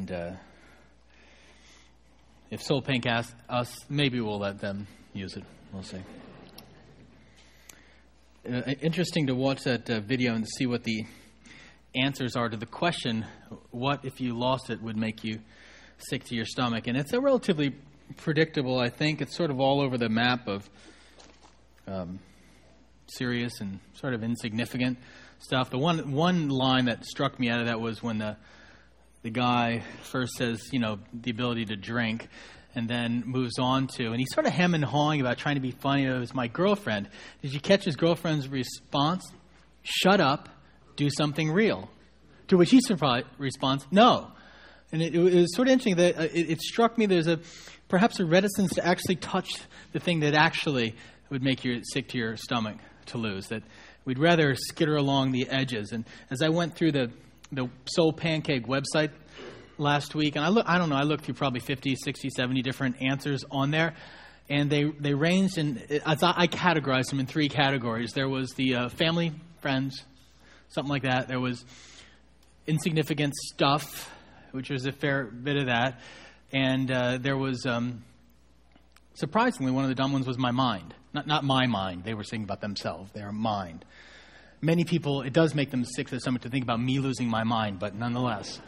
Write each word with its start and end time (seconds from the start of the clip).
And 0.00 0.12
uh, 0.12 0.30
if 2.50 2.62
Soul 2.62 2.80
Pancake 2.80 3.12
asks 3.12 3.34
us, 3.50 3.76
maybe 3.90 4.18
we'll 4.18 4.38
let 4.38 4.58
them 4.58 4.86
use 5.12 5.36
it. 5.36 5.44
We'll 5.74 5.82
see. 5.82 5.98
Uh, 8.50 8.62
interesting 8.80 9.26
to 9.26 9.34
watch 9.34 9.64
that 9.64 9.90
uh, 9.90 10.00
video 10.00 10.34
and 10.34 10.48
see 10.48 10.64
what 10.64 10.84
the 10.84 11.04
answers 11.94 12.34
are 12.34 12.48
to 12.48 12.56
the 12.56 12.64
question 12.64 13.26
what 13.72 14.02
if 14.06 14.22
you 14.22 14.38
lost 14.38 14.70
it 14.70 14.80
would 14.80 14.96
make 14.96 15.22
you 15.22 15.40
sick 15.98 16.24
to 16.24 16.34
your 16.34 16.46
stomach? 16.46 16.86
And 16.86 16.96
it's 16.96 17.12
a 17.12 17.20
relatively 17.20 17.74
predictable, 18.16 18.78
I 18.78 18.88
think. 18.88 19.20
It's 19.20 19.36
sort 19.36 19.50
of 19.50 19.60
all 19.60 19.82
over 19.82 19.98
the 19.98 20.08
map 20.08 20.48
of 20.48 20.70
um, 21.86 22.20
serious 23.06 23.60
and 23.60 23.80
sort 23.92 24.14
of 24.14 24.24
insignificant 24.24 24.96
stuff. 25.40 25.68
The 25.68 25.76
one 25.76 26.12
one 26.12 26.48
line 26.48 26.86
that 26.86 27.04
struck 27.04 27.38
me 27.38 27.50
out 27.50 27.60
of 27.60 27.66
that 27.66 27.82
was 27.82 28.02
when 28.02 28.16
the 28.16 28.38
the 29.22 29.30
guy 29.30 29.82
first 30.02 30.32
says, 30.34 30.72
you 30.72 30.78
know, 30.78 30.98
the 31.12 31.30
ability 31.30 31.66
to 31.66 31.76
drink, 31.76 32.28
and 32.74 32.88
then 32.88 33.24
moves 33.26 33.58
on 33.58 33.88
to, 33.88 34.06
and 34.06 34.18
he's 34.18 34.32
sort 34.32 34.46
of 34.46 34.52
hem 34.52 34.74
and 34.74 34.84
hawing 34.84 35.20
about 35.20 35.38
trying 35.38 35.56
to 35.56 35.60
be 35.60 35.72
funny. 35.72 36.04
It 36.04 36.18
was 36.18 36.34
my 36.34 36.46
girlfriend. 36.46 37.08
Did 37.42 37.52
you 37.52 37.60
catch 37.60 37.84
his 37.84 37.96
girlfriend's 37.96 38.48
response? 38.48 39.24
Shut 39.82 40.20
up, 40.20 40.48
do 40.96 41.10
something 41.10 41.50
real. 41.50 41.90
To 42.48 42.56
which 42.56 42.70
he 42.70 42.80
responds, 43.38 43.86
no. 43.90 44.32
And 44.92 45.02
it, 45.02 45.14
it, 45.14 45.18
was 45.18 45.54
sort 45.54 45.68
of 45.68 45.72
interesting 45.72 45.96
that 45.96 46.18
uh, 46.18 46.22
it, 46.22 46.50
it 46.50 46.60
struck 46.60 46.98
me 46.98 47.06
there's 47.06 47.28
a 47.28 47.38
perhaps 47.88 48.18
a 48.18 48.24
reticence 48.24 48.74
to 48.74 48.84
actually 48.84 49.16
touch 49.16 49.50
the 49.92 50.00
thing 50.00 50.20
that 50.20 50.34
actually 50.34 50.96
would 51.28 51.42
make 51.42 51.64
you 51.64 51.80
sick 51.84 52.08
to 52.08 52.18
your 52.18 52.36
stomach 52.36 52.76
to 53.06 53.18
lose. 53.18 53.48
That 53.48 53.62
we'd 54.04 54.18
rather 54.18 54.54
skitter 54.56 54.96
along 54.96 55.30
the 55.32 55.48
edges. 55.48 55.92
And 55.92 56.04
as 56.30 56.42
I 56.42 56.48
went 56.48 56.74
through 56.74 56.92
the 56.92 57.10
the 57.52 57.68
Soul 57.86 58.12
Pancake 58.12 58.66
website 58.66 59.10
last 59.78 60.14
week, 60.14 60.36
and 60.36 60.44
I 60.44 60.48
look, 60.48 60.68
I 60.68 60.78
don't 60.78 60.88
know, 60.88 60.96
I 60.96 61.02
looked 61.02 61.24
through 61.24 61.34
probably 61.34 61.60
50, 61.60 61.96
60, 61.96 62.30
70 62.30 62.62
different 62.62 63.02
answers 63.02 63.44
on 63.50 63.70
there, 63.70 63.94
and 64.48 64.70
they 64.70 64.84
they 64.84 65.14
ranged. 65.14 65.58
As 65.58 66.22
I, 66.22 66.34
I 66.36 66.46
categorized 66.46 67.10
them 67.10 67.20
in 67.20 67.26
three 67.26 67.48
categories. 67.48 68.12
There 68.12 68.28
was 68.28 68.52
the 68.52 68.74
uh, 68.74 68.88
family, 68.88 69.32
friends, 69.60 70.04
something 70.68 70.90
like 70.90 71.02
that. 71.02 71.28
There 71.28 71.40
was 71.40 71.64
insignificant 72.66 73.34
stuff, 73.34 74.10
which 74.52 74.70
was 74.70 74.86
a 74.86 74.92
fair 74.92 75.24
bit 75.24 75.56
of 75.56 75.66
that, 75.66 76.00
and 76.52 76.90
uh, 76.90 77.18
there 77.18 77.36
was. 77.36 77.66
Um, 77.66 78.04
surprisingly, 79.14 79.72
one 79.72 79.84
of 79.84 79.88
the 79.88 79.94
dumb 79.94 80.12
ones 80.12 80.26
was 80.26 80.38
my 80.38 80.50
mind. 80.50 80.94
Not, 81.12 81.26
not 81.26 81.42
my 81.42 81.66
mind. 81.66 82.04
They 82.04 82.14
were 82.14 82.22
saying 82.22 82.44
about 82.44 82.60
themselves, 82.60 83.10
their 83.12 83.32
mind 83.32 83.84
many 84.60 84.84
people, 84.84 85.22
it 85.22 85.32
does 85.32 85.54
make 85.54 85.70
them 85.70 85.84
sick 85.84 86.08
to 86.08 86.18
the 86.18 86.38
to 86.38 86.48
think 86.48 86.64
about 86.64 86.80
me 86.80 86.98
losing 86.98 87.28
my 87.28 87.44
mind, 87.44 87.78
but 87.78 87.94
nonetheless, 87.94 88.60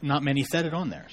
not 0.00 0.22
many 0.22 0.44
said 0.44 0.66
it 0.66 0.74
on 0.74 0.90
there. 0.90 1.06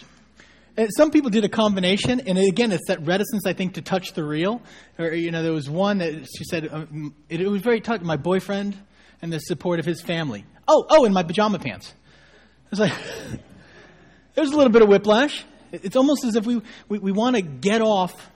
Uh, 0.77 0.87
some 0.89 1.11
people 1.11 1.29
did 1.29 1.43
a 1.43 1.49
combination, 1.49 2.21
and 2.21 2.37
again, 2.37 2.71
it's 2.71 2.87
that 2.87 3.05
reticence, 3.05 3.45
I 3.45 3.53
think, 3.53 3.73
to 3.73 3.81
touch 3.81 4.13
the 4.13 4.23
real. 4.23 4.61
Or, 4.97 5.13
you 5.13 5.31
know, 5.31 5.43
there 5.43 5.51
was 5.51 5.69
one 5.69 5.97
that 5.97 6.27
she 6.37 6.43
said, 6.45 6.69
um, 6.71 7.13
it, 7.27 7.41
it 7.41 7.47
was 7.47 7.61
very 7.61 7.81
touching, 7.81 8.07
my 8.07 8.17
boyfriend 8.17 8.77
and 9.21 9.33
the 9.33 9.39
support 9.39 9.79
of 9.79 9.85
his 9.85 10.01
family. 10.01 10.45
Oh, 10.67 10.85
oh, 10.89 11.05
in 11.05 11.11
my 11.11 11.23
pajama 11.23 11.59
pants. 11.59 11.93
It's 12.71 12.79
like, 12.79 12.93
there's 14.35 14.51
a 14.51 14.55
little 14.55 14.71
bit 14.71 14.81
of 14.81 14.87
whiplash. 14.87 15.43
It's 15.71 15.95
almost 15.95 16.23
as 16.23 16.35
if 16.35 16.45
we, 16.45 16.61
we, 16.87 16.99
we 16.99 17.11
want 17.11 17.35
to 17.35 17.41
get 17.41 17.81
off 17.81 18.31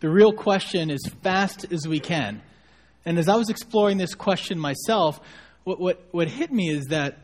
the 0.00 0.08
real 0.08 0.32
question 0.32 0.90
as 0.90 1.00
fast 1.22 1.70
as 1.72 1.86
we 1.86 2.00
can. 2.00 2.40
And 3.06 3.18
as 3.18 3.28
I 3.28 3.36
was 3.36 3.50
exploring 3.50 3.98
this 3.98 4.14
question 4.14 4.58
myself, 4.58 5.20
what, 5.64 5.80
what, 5.80 6.02
what 6.10 6.28
hit 6.28 6.52
me 6.52 6.70
is 6.70 6.86
that 6.86 7.18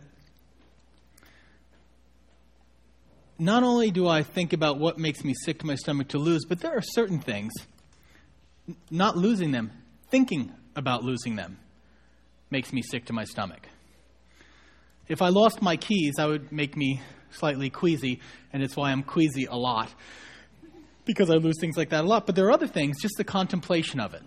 not 3.38 3.62
only 3.62 3.90
do 3.90 4.06
I 4.06 4.22
think 4.22 4.52
about 4.52 4.78
what 4.78 4.98
makes 4.98 5.24
me 5.24 5.34
sick 5.34 5.60
to 5.60 5.66
my 5.66 5.74
stomach 5.74 6.08
to 6.08 6.18
lose, 6.18 6.44
but 6.44 6.60
there 6.60 6.76
are 6.76 6.82
certain 6.82 7.18
things, 7.18 7.52
not 8.90 9.16
losing 9.16 9.52
them, 9.52 9.72
thinking 10.10 10.52
about 10.76 11.02
losing 11.02 11.36
them, 11.36 11.58
makes 12.50 12.72
me 12.72 12.82
sick 12.82 13.06
to 13.06 13.14
my 13.14 13.24
stomach. 13.24 13.66
If 15.08 15.22
I 15.22 15.28
lost 15.28 15.62
my 15.62 15.76
keys, 15.76 16.14
that 16.19 16.28
would 16.28 16.52
make 16.52 16.76
me 16.76 17.00
slightly 17.30 17.70
queasy, 17.70 18.20
and 18.52 18.62
it's 18.62 18.76
why 18.76 18.90
I'm 18.90 19.02
queasy 19.02 19.46
a 19.46 19.56
lot, 19.56 19.88
because 21.06 21.30
I 21.30 21.36
lose 21.36 21.56
things 21.58 21.76
like 21.76 21.88
that 21.90 22.04
a 22.04 22.06
lot. 22.06 22.26
But 22.26 22.36
there 22.36 22.46
are 22.46 22.52
other 22.52 22.66
things, 22.66 23.00
just 23.00 23.14
the 23.16 23.24
contemplation 23.24 24.00
of 24.00 24.12
it. 24.12 24.22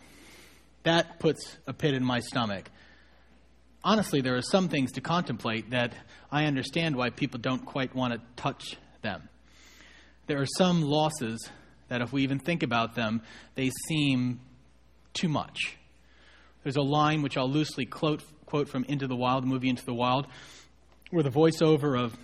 That 0.84 1.20
puts 1.20 1.58
a 1.66 1.74
pit 1.74 1.94
in 1.94 2.04
my 2.04 2.20
stomach. 2.20 2.70
Honestly, 3.84 4.22
there 4.22 4.38
are 4.38 4.42
some 4.42 4.70
things 4.70 4.94
to 4.94 5.02
contemplate 5.02 5.72
that 5.72 5.94
I 6.32 6.46
understand 6.46 6.96
why 6.96 7.10
people 7.10 7.40
don't 7.40 7.66
quite 7.66 7.94
want 7.96 8.14
to 8.14 8.22
touch 8.36 8.78
them. 9.02 9.28
There 10.28 10.42
are 10.42 10.48
some 10.58 10.82
losses 10.82 11.50
that, 11.90 12.02
if 12.02 12.14
we 12.14 12.24
even 12.24 12.40
think 12.40 12.64
about 12.64 12.96
them, 12.96 13.22
they 13.56 13.72
seem 13.88 14.40
too 15.14 15.28
much. 15.28 15.78
There's 16.64 16.78
a 16.78 16.82
line 16.82 17.22
which 17.22 17.38
I'll 17.38 17.50
loosely 17.50 17.86
quote, 17.86 18.24
quote 18.46 18.70
from 18.70 18.86
Into 18.86 19.08
the 19.08 19.18
Wild, 19.18 19.44
the 19.44 19.48
movie 19.48 19.70
Into 19.70 19.86
the 19.86 19.94
Wild, 19.94 20.28
where 21.12 21.24
the 21.24 21.30
voiceover 21.30 22.00
of 22.00 22.18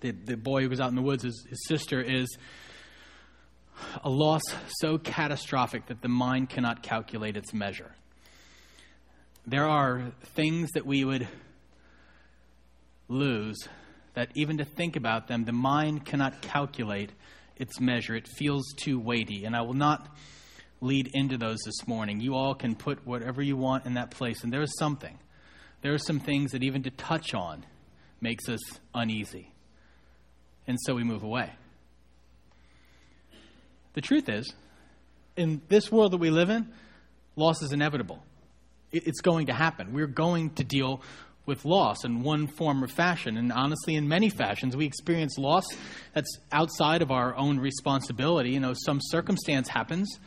the, 0.00 0.10
the 0.10 0.36
boy 0.36 0.62
who 0.62 0.68
goes 0.68 0.80
out 0.80 0.88
in 0.88 0.96
the 0.96 1.02
woods, 1.02 1.22
his, 1.24 1.46
his 1.48 1.66
sister, 1.68 2.00
is 2.00 2.26
a 4.04 4.10
loss 4.10 4.42
so 4.80 4.98
catastrophic 4.98 5.86
that 5.86 6.02
the 6.02 6.08
mind 6.08 6.50
cannot 6.50 6.82
calculate 6.82 7.36
its 7.36 7.52
measure. 7.52 7.94
There 9.46 9.68
are 9.68 10.12
things 10.34 10.70
that 10.72 10.86
we 10.86 11.04
would 11.04 11.26
lose 13.08 13.68
that 14.14 14.30
even 14.34 14.58
to 14.58 14.64
think 14.64 14.96
about 14.96 15.28
them, 15.28 15.44
the 15.44 15.52
mind 15.52 16.04
cannot 16.04 16.42
calculate 16.42 17.10
its 17.56 17.80
measure. 17.80 18.14
It 18.14 18.28
feels 18.28 18.64
too 18.76 18.98
weighty. 18.98 19.44
And 19.44 19.56
I 19.56 19.62
will 19.62 19.74
not 19.74 20.14
lead 20.80 21.08
into 21.14 21.38
those 21.38 21.58
this 21.64 21.86
morning. 21.86 22.20
You 22.20 22.34
all 22.34 22.54
can 22.54 22.74
put 22.74 23.06
whatever 23.06 23.42
you 23.42 23.56
want 23.56 23.86
in 23.86 23.94
that 23.94 24.10
place. 24.10 24.42
And 24.42 24.52
there 24.52 24.62
is 24.62 24.76
something. 24.78 25.18
There 25.80 25.94
are 25.94 25.98
some 25.98 26.20
things 26.20 26.52
that 26.52 26.62
even 26.62 26.82
to 26.84 26.90
touch 26.90 27.34
on 27.34 27.64
makes 28.20 28.48
us 28.48 28.60
uneasy. 28.94 29.52
And 30.66 30.78
so 30.80 30.94
we 30.94 31.04
move 31.04 31.22
away. 31.22 31.50
The 33.94 34.00
truth 34.00 34.28
is, 34.28 34.52
in 35.36 35.62
this 35.68 35.90
world 35.90 36.12
that 36.12 36.18
we 36.18 36.30
live 36.30 36.50
in, 36.50 36.68
loss 37.36 37.62
is 37.62 37.72
inevitable. 37.72 38.22
It's 38.90 39.20
going 39.20 39.46
to 39.46 39.54
happen. 39.54 39.92
We're 39.92 40.06
going 40.06 40.50
to 40.54 40.64
deal 40.64 41.02
with 41.46 41.64
loss 41.64 42.04
in 42.04 42.22
one 42.22 42.46
form 42.46 42.84
or 42.84 42.86
fashion. 42.86 43.36
And 43.36 43.52
honestly, 43.52 43.96
in 43.96 44.06
many 44.06 44.28
fashions, 44.30 44.76
we 44.76 44.86
experience 44.86 45.38
loss 45.38 45.64
that's 46.14 46.38
outside 46.52 47.02
of 47.02 47.10
our 47.10 47.34
own 47.34 47.58
responsibility. 47.58 48.50
You 48.50 48.60
know, 48.60 48.74
some 48.74 49.00
circumstance 49.00 49.68
happens. 49.68 50.18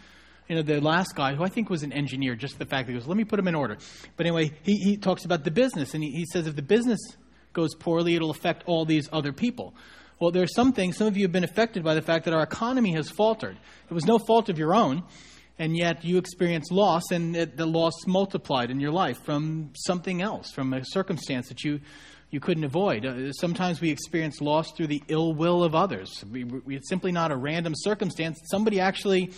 You 0.49 0.55
know, 0.57 0.61
the 0.61 0.81
last 0.81 1.15
guy, 1.15 1.33
who 1.33 1.43
I 1.43 1.49
think 1.49 1.69
was 1.69 1.83
an 1.83 1.93
engineer, 1.93 2.35
just 2.35 2.59
the 2.59 2.65
fact 2.65 2.87
that 2.87 2.93
he 2.93 2.99
goes, 2.99 3.07
let 3.07 3.17
me 3.17 3.23
put 3.23 3.39
him 3.39 3.47
in 3.47 3.55
order. 3.55 3.77
But 4.17 4.25
anyway, 4.25 4.51
he, 4.63 4.77
he 4.77 4.97
talks 4.97 5.25
about 5.25 5.43
the 5.43 5.51
business, 5.51 5.93
and 5.93 6.03
he, 6.03 6.11
he 6.11 6.25
says 6.31 6.45
if 6.45 6.55
the 6.55 6.61
business 6.61 6.99
goes 7.53 7.73
poorly, 7.73 8.15
it'll 8.15 8.29
affect 8.29 8.63
all 8.67 8.85
these 8.85 9.09
other 9.11 9.31
people. 9.31 9.73
Well, 10.19 10.31
there 10.31 10.43
are 10.43 10.47
some 10.47 10.71
things, 10.71 10.95
some 10.95 11.07
of 11.07 11.17
you 11.17 11.23
have 11.23 11.33
been 11.33 11.43
affected 11.43 11.83
by 11.83 11.93
the 11.93 12.01
fact 12.01 12.23
that 12.25 12.33
our 12.33 12.43
economy 12.43 12.93
has 12.93 13.09
faltered. 13.09 13.57
It 13.89 13.93
was 13.93 14.05
no 14.05 14.17
fault 14.17 14.47
of 14.47 14.57
your 14.57 14.73
own, 14.73 15.03
and 15.59 15.75
yet 15.75 16.05
you 16.05 16.17
experienced 16.17 16.71
loss, 16.71 17.11
and 17.11 17.35
it, 17.35 17.57
the 17.57 17.65
loss 17.65 17.93
multiplied 18.07 18.71
in 18.71 18.79
your 18.79 18.91
life 18.91 19.17
from 19.25 19.71
something 19.75 20.21
else, 20.21 20.51
from 20.51 20.73
a 20.73 20.85
circumstance 20.85 21.49
that 21.49 21.65
you, 21.65 21.81
you 22.29 22.39
couldn't 22.39 22.63
avoid. 22.63 23.05
Uh, 23.05 23.33
sometimes 23.33 23.81
we 23.81 23.89
experience 23.89 24.39
loss 24.39 24.71
through 24.71 24.87
the 24.87 25.03
ill 25.09 25.33
will 25.33 25.65
of 25.65 25.75
others. 25.75 26.23
We, 26.31 26.45
we, 26.45 26.77
it's 26.77 26.87
simply 26.87 27.11
not 27.11 27.31
a 27.31 27.35
random 27.35 27.73
circumstance. 27.75 28.39
Somebody 28.45 28.79
actually 28.79 29.33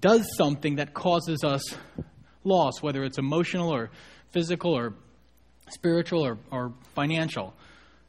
does 0.00 0.26
something 0.38 0.76
that 0.76 0.94
causes 0.94 1.44
us 1.44 1.62
loss, 2.44 2.80
whether 2.80 3.04
it's 3.04 3.18
emotional 3.18 3.68
or 3.68 3.90
physical 4.30 4.72
or 4.72 4.94
spiritual 5.70 6.24
or, 6.24 6.38
or 6.50 6.72
financial. 6.94 7.54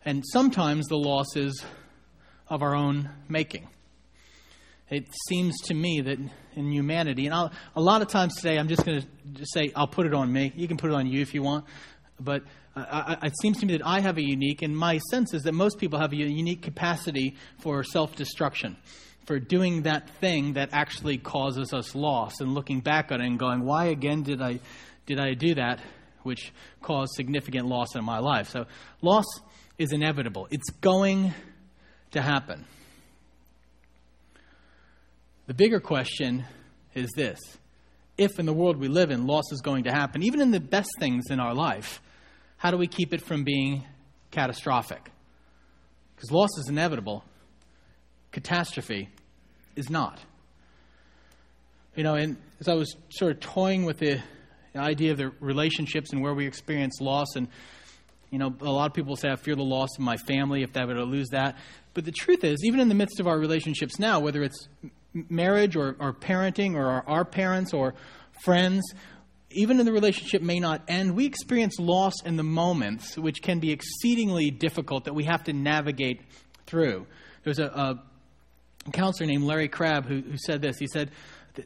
And 0.05 0.23
sometimes 0.31 0.87
the 0.87 0.97
loss 0.97 1.35
is 1.35 1.63
of 2.49 2.61
our 2.61 2.75
own 2.75 3.09
making. 3.29 3.67
It 4.89 5.07
seems 5.27 5.59
to 5.65 5.73
me 5.73 6.01
that 6.01 6.19
in 6.55 6.71
humanity, 6.71 7.25
and 7.25 7.33
I'll, 7.33 7.51
a 7.75 7.81
lot 7.81 8.01
of 8.01 8.09
times 8.09 8.35
today, 8.35 8.59
I'm 8.59 8.67
just 8.67 8.85
going 8.85 9.01
to 9.01 9.45
say, 9.45 9.71
I'll 9.75 9.87
put 9.87 10.05
it 10.05 10.13
on 10.13 10.31
me. 10.31 10.51
You 10.55 10.67
can 10.67 10.77
put 10.77 10.91
it 10.91 10.93
on 10.93 11.07
you 11.07 11.21
if 11.21 11.33
you 11.33 11.41
want. 11.41 11.65
But 12.19 12.43
I, 12.75 13.17
I, 13.21 13.27
it 13.27 13.33
seems 13.41 13.59
to 13.61 13.65
me 13.65 13.77
that 13.77 13.85
I 13.85 14.01
have 14.01 14.17
a 14.17 14.23
unique, 14.23 14.61
and 14.61 14.77
my 14.77 14.99
sense 15.09 15.33
is 15.33 15.43
that 15.43 15.53
most 15.53 15.79
people 15.79 15.99
have 15.99 16.11
a 16.11 16.15
unique 16.15 16.61
capacity 16.61 17.35
for 17.59 17.83
self 17.83 18.15
destruction, 18.15 18.77
for 19.25 19.39
doing 19.39 19.83
that 19.83 20.09
thing 20.19 20.53
that 20.53 20.69
actually 20.73 21.17
causes 21.17 21.73
us 21.73 21.95
loss, 21.95 22.39
and 22.41 22.53
looking 22.53 22.81
back 22.81 23.11
on 23.11 23.21
it 23.21 23.25
and 23.25 23.39
going, 23.39 23.63
why 23.63 23.85
again 23.85 24.21
did 24.21 24.41
I, 24.41 24.59
did 25.05 25.19
I 25.19 25.33
do 25.33 25.55
that, 25.55 25.79
which 26.23 26.51
caused 26.81 27.13
significant 27.15 27.67
loss 27.67 27.95
in 27.95 28.03
my 28.03 28.19
life? 28.19 28.49
So, 28.49 28.65
loss 29.01 29.25
is 29.77 29.91
inevitable, 29.91 30.47
it's 30.51 30.69
going 30.81 31.33
to 32.11 32.21
happen. 32.21 32.65
The 35.47 35.53
bigger 35.53 35.79
question 35.79 36.45
is 36.93 37.09
this 37.15 37.39
if 38.17 38.39
in 38.39 38.45
the 38.45 38.53
world 38.53 38.77
we 38.77 38.87
live 38.87 39.11
in, 39.11 39.25
loss 39.25 39.51
is 39.51 39.61
going 39.61 39.85
to 39.85 39.91
happen, 39.91 40.23
even 40.23 40.39
in 40.39 40.51
the 40.51 40.59
best 40.59 40.89
things 40.99 41.25
in 41.29 41.39
our 41.39 41.53
life, 41.53 42.01
how 42.57 42.71
do 42.71 42.77
we 42.77 42.87
keep 42.87 43.13
it 43.13 43.21
from 43.21 43.43
being 43.43 43.83
catastrophic? 44.31 45.11
Because 46.15 46.31
loss 46.31 46.49
is 46.59 46.69
inevitable, 46.69 47.23
catastrophe 48.31 49.09
is 49.75 49.89
not. 49.89 50.19
You 51.95 52.03
know, 52.03 52.15
and 52.15 52.37
as 52.59 52.67
I 52.67 52.73
was 52.73 52.95
sort 53.09 53.31
of 53.31 53.39
toying 53.39 53.85
with 53.85 53.99
the 53.99 54.21
idea 54.75 55.11
of 55.11 55.17
the 55.17 55.31
relationships 55.39 56.11
and 56.11 56.21
where 56.21 56.33
we 56.33 56.47
experience 56.47 56.99
loss, 57.01 57.35
and, 57.35 57.47
you 58.33 58.39
know, 58.39 58.51
a 58.61 58.71
lot 58.71 58.87
of 58.87 58.95
people 58.95 59.15
say, 59.15 59.29
I 59.29 59.35
fear 59.35 59.55
the 59.55 59.61
loss 59.61 59.89
of 59.95 60.03
my 60.03 60.17
family 60.17 60.63
if 60.63 60.75
I 60.75 60.85
were 60.85 60.95
to 60.95 61.03
lose 61.03 61.29
that. 61.29 61.55
But 61.93 62.03
the 62.03 62.11
truth 62.11 62.43
is, 62.43 62.65
even 62.65 62.79
in 62.79 62.89
the 62.89 62.95
midst 62.95 63.19
of 63.19 63.27
our 63.27 63.37
relationships 63.37 63.99
now, 63.99 64.19
whether 64.21 64.41
it's 64.41 64.67
marriage 65.13 65.75
or, 65.75 65.95
or 65.99 66.13
parenting 66.13 66.73
or 66.73 66.87
our, 66.87 67.03
our 67.05 67.25
parents 67.25 67.75
or 67.75 67.93
friends, 68.43 68.81
even 69.51 69.79
in 69.79 69.85
the 69.85 69.91
relationship 69.91 70.41
may 70.41 70.59
not 70.59 70.81
end, 70.87 71.15
we 71.15 71.27
experience 71.27 71.77
loss 71.77 72.15
in 72.25 72.35
the 72.35 72.43
moments, 72.43 73.15
which 73.19 73.43
can 73.43 73.59
be 73.59 73.71
exceedingly 73.71 74.49
difficult 74.49 75.05
that 75.05 75.13
we 75.13 75.25
have 75.25 75.43
to 75.43 75.53
navigate 75.53 76.21
through. 76.65 77.05
There's 77.43 77.59
a, 77.59 77.65
a 77.65 78.91
counselor 78.93 79.27
named 79.27 79.43
Larry 79.43 79.67
Crabb 79.67 80.07
who, 80.07 80.21
who 80.21 80.37
said 80.37 80.59
this. 80.59 80.79
He 80.79 80.87
said, 80.87 81.11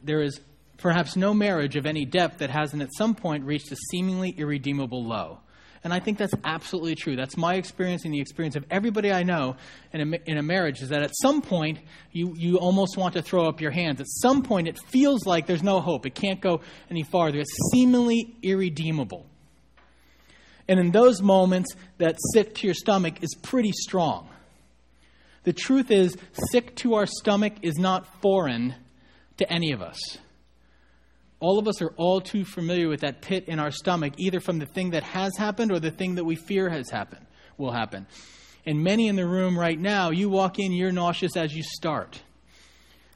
There 0.02 0.20
is 0.20 0.38
perhaps 0.76 1.16
no 1.16 1.32
marriage 1.32 1.76
of 1.76 1.86
any 1.86 2.04
depth 2.04 2.40
that 2.40 2.50
hasn't 2.50 2.82
at 2.82 2.90
some 2.94 3.14
point 3.14 3.46
reached 3.46 3.72
a 3.72 3.76
seemingly 3.90 4.34
irredeemable 4.36 5.02
low. 5.02 5.38
And 5.84 5.92
I 5.92 6.00
think 6.00 6.18
that's 6.18 6.34
absolutely 6.44 6.94
true. 6.94 7.16
That's 7.16 7.36
my 7.36 7.54
experience 7.54 8.04
and 8.04 8.12
the 8.12 8.20
experience 8.20 8.56
of 8.56 8.64
everybody 8.70 9.12
I 9.12 9.22
know 9.22 9.56
in 9.92 10.14
a, 10.14 10.18
in 10.26 10.38
a 10.38 10.42
marriage 10.42 10.82
is 10.82 10.88
that 10.88 11.02
at 11.02 11.12
some 11.22 11.40
point 11.40 11.78
you, 12.12 12.34
you 12.36 12.56
almost 12.56 12.96
want 12.96 13.14
to 13.14 13.22
throw 13.22 13.46
up 13.48 13.60
your 13.60 13.70
hands. 13.70 14.00
At 14.00 14.08
some 14.08 14.42
point 14.42 14.68
it 14.68 14.78
feels 14.88 15.24
like 15.24 15.46
there's 15.46 15.62
no 15.62 15.80
hope. 15.80 16.04
It 16.04 16.14
can't 16.14 16.40
go 16.40 16.60
any 16.90 17.04
farther. 17.04 17.38
It's 17.38 17.70
seemingly 17.72 18.36
irredeemable. 18.42 19.26
And 20.68 20.78
in 20.78 20.90
those 20.90 21.22
moments, 21.22 21.74
that 21.96 22.16
sick 22.34 22.54
to 22.56 22.66
your 22.66 22.74
stomach 22.74 23.22
is 23.22 23.34
pretty 23.42 23.72
strong. 23.72 24.28
The 25.44 25.54
truth 25.54 25.90
is, 25.90 26.14
sick 26.50 26.76
to 26.76 26.94
our 26.94 27.06
stomach 27.06 27.54
is 27.62 27.78
not 27.78 28.20
foreign 28.20 28.74
to 29.38 29.50
any 29.50 29.72
of 29.72 29.80
us. 29.80 30.18
All 31.40 31.58
of 31.58 31.68
us 31.68 31.80
are 31.80 31.92
all 31.96 32.20
too 32.20 32.44
familiar 32.44 32.88
with 32.88 33.00
that 33.00 33.22
pit 33.22 33.44
in 33.46 33.60
our 33.60 33.70
stomach, 33.70 34.14
either 34.16 34.40
from 34.40 34.58
the 34.58 34.66
thing 34.66 34.90
that 34.90 35.04
has 35.04 35.36
happened 35.36 35.70
or 35.70 35.78
the 35.78 35.90
thing 35.90 36.16
that 36.16 36.24
we 36.24 36.34
fear 36.34 36.68
has 36.68 36.90
happened, 36.90 37.26
will 37.56 37.72
happen. 37.72 38.06
And 38.66 38.82
many 38.82 39.08
in 39.08 39.16
the 39.16 39.26
room 39.26 39.58
right 39.58 39.78
now, 39.78 40.10
you 40.10 40.28
walk 40.28 40.58
in, 40.58 40.72
you're 40.72 40.92
nauseous 40.92 41.36
as 41.36 41.54
you 41.54 41.62
start 41.62 42.20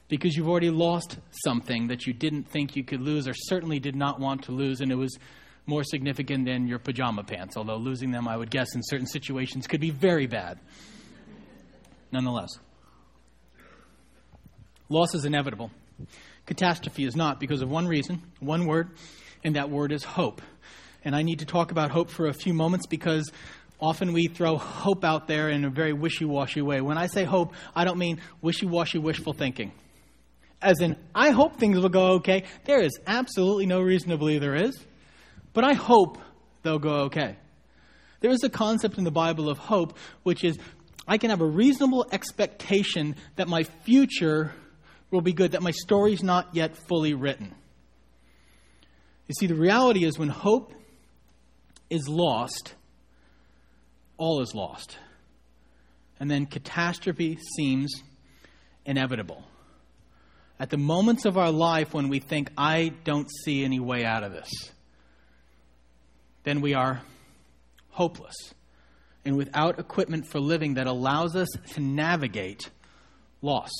because 0.07 0.35
you've 0.35 0.47
already 0.47 0.69
lost 0.69 1.17
something 1.43 1.87
that 1.87 2.05
you 2.05 2.13
didn't 2.13 2.43
think 2.43 2.75
you 2.75 2.83
could 2.83 3.01
lose 3.01 3.27
or 3.27 3.33
certainly 3.33 3.79
did 3.79 3.95
not 3.95 4.19
want 4.19 4.43
to 4.43 4.51
lose, 4.51 4.79
and 4.79 4.91
it 4.91 4.95
was 4.95 5.17
more 5.65 5.83
significant 5.83 6.45
than 6.45 6.67
your 6.67 6.79
pajama 6.79 7.23
pants, 7.23 7.57
although 7.57 7.77
losing 7.77 8.11
them, 8.11 8.27
I 8.27 8.37
would 8.37 8.49
guess, 8.49 8.75
in 8.75 8.81
certain 8.83 9.07
situations 9.07 9.65
could 9.67 9.81
be 9.81 9.89
very 9.89 10.27
bad. 10.27 10.59
Nonetheless, 12.11 12.59
loss 14.89 15.15
is 15.15 15.25
inevitable. 15.25 15.71
Catastrophe 16.45 17.05
is 17.05 17.15
not 17.15 17.39
because 17.39 17.61
of 17.61 17.69
one 17.69 17.87
reason, 17.87 18.21
one 18.39 18.65
word, 18.65 18.91
and 19.43 19.55
that 19.55 19.69
word 19.69 19.91
is 19.91 20.03
hope. 20.03 20.41
And 21.05 21.15
I 21.15 21.21
need 21.21 21.39
to 21.39 21.45
talk 21.45 21.71
about 21.71 21.91
hope 21.91 22.09
for 22.09 22.27
a 22.27 22.33
few 22.33 22.53
moments 22.53 22.85
because 22.85 23.31
often 23.79 24.13
we 24.13 24.27
throw 24.27 24.57
hope 24.57 25.03
out 25.03 25.27
there 25.27 25.49
in 25.49 25.65
a 25.65 25.69
very 25.69 25.93
wishy 25.93 26.25
washy 26.25 26.61
way. 26.61 26.81
When 26.81 26.97
I 26.97 27.07
say 27.07 27.23
hope, 27.23 27.53
I 27.75 27.85
don't 27.85 27.97
mean 27.97 28.21
wishy 28.41 28.65
washy 28.65 28.97
wishful 28.97 29.33
thinking. 29.33 29.71
As 30.61 30.79
in, 30.79 30.95
I 31.13 31.31
hope 31.31 31.57
things 31.57 31.77
will 31.79 31.89
go 31.89 32.13
okay. 32.13 32.43
There 32.63 32.81
is 32.81 32.97
absolutely 33.05 33.65
no 33.65 33.81
reason 33.81 34.09
to 34.09 34.17
believe 34.17 34.39
there 34.39 34.55
is, 34.55 34.77
but 35.51 35.65
I 35.65 35.73
hope 35.73 36.17
they'll 36.61 36.79
go 36.79 37.01
okay. 37.05 37.35
There 38.21 38.31
is 38.31 38.43
a 38.43 38.49
concept 38.49 38.97
in 38.97 39.03
the 39.03 39.11
Bible 39.11 39.49
of 39.49 39.57
hope, 39.57 39.97
which 40.23 40.45
is 40.45 40.57
I 41.05 41.17
can 41.17 41.29
have 41.29 41.41
a 41.41 41.45
reasonable 41.45 42.05
expectation 42.13 43.17
that 43.35 43.49
my 43.49 43.63
future 43.63 44.53
will 45.13 45.21
be 45.21 45.33
good, 45.33 45.51
that 45.51 45.61
my 45.61 45.71
story's 45.71 46.23
not 46.23 46.49
yet 46.53 46.75
fully 46.87 47.13
written. 47.13 47.53
You 49.27 49.35
see, 49.39 49.47
the 49.47 49.55
reality 49.55 50.03
is 50.03 50.19
when 50.19 50.29
hope 50.29 50.73
is 51.89 52.07
lost, 52.09 52.73
all 54.17 54.41
is 54.41 54.53
lost. 54.53 54.97
And 56.19 56.29
then 56.29 56.45
catastrophe 56.45 57.37
seems 57.55 57.93
inevitable. 58.85 59.43
At 60.59 60.69
the 60.69 60.77
moments 60.77 61.25
of 61.25 61.37
our 61.37 61.51
life 61.51 61.93
when 61.93 62.09
we 62.09 62.19
think, 62.19 62.49
I 62.57 62.93
don't 63.03 63.29
see 63.43 63.63
any 63.63 63.79
way 63.79 64.03
out 64.05 64.23
of 64.23 64.31
this, 64.31 64.49
then 66.43 66.61
we 66.61 66.73
are 66.73 67.01
hopeless 67.89 68.35
and 69.25 69.37
without 69.37 69.79
equipment 69.79 70.27
for 70.27 70.39
living 70.39 70.73
that 70.75 70.87
allows 70.87 71.35
us 71.35 71.47
to 71.73 71.81
navigate 71.81 72.69
loss 73.41 73.71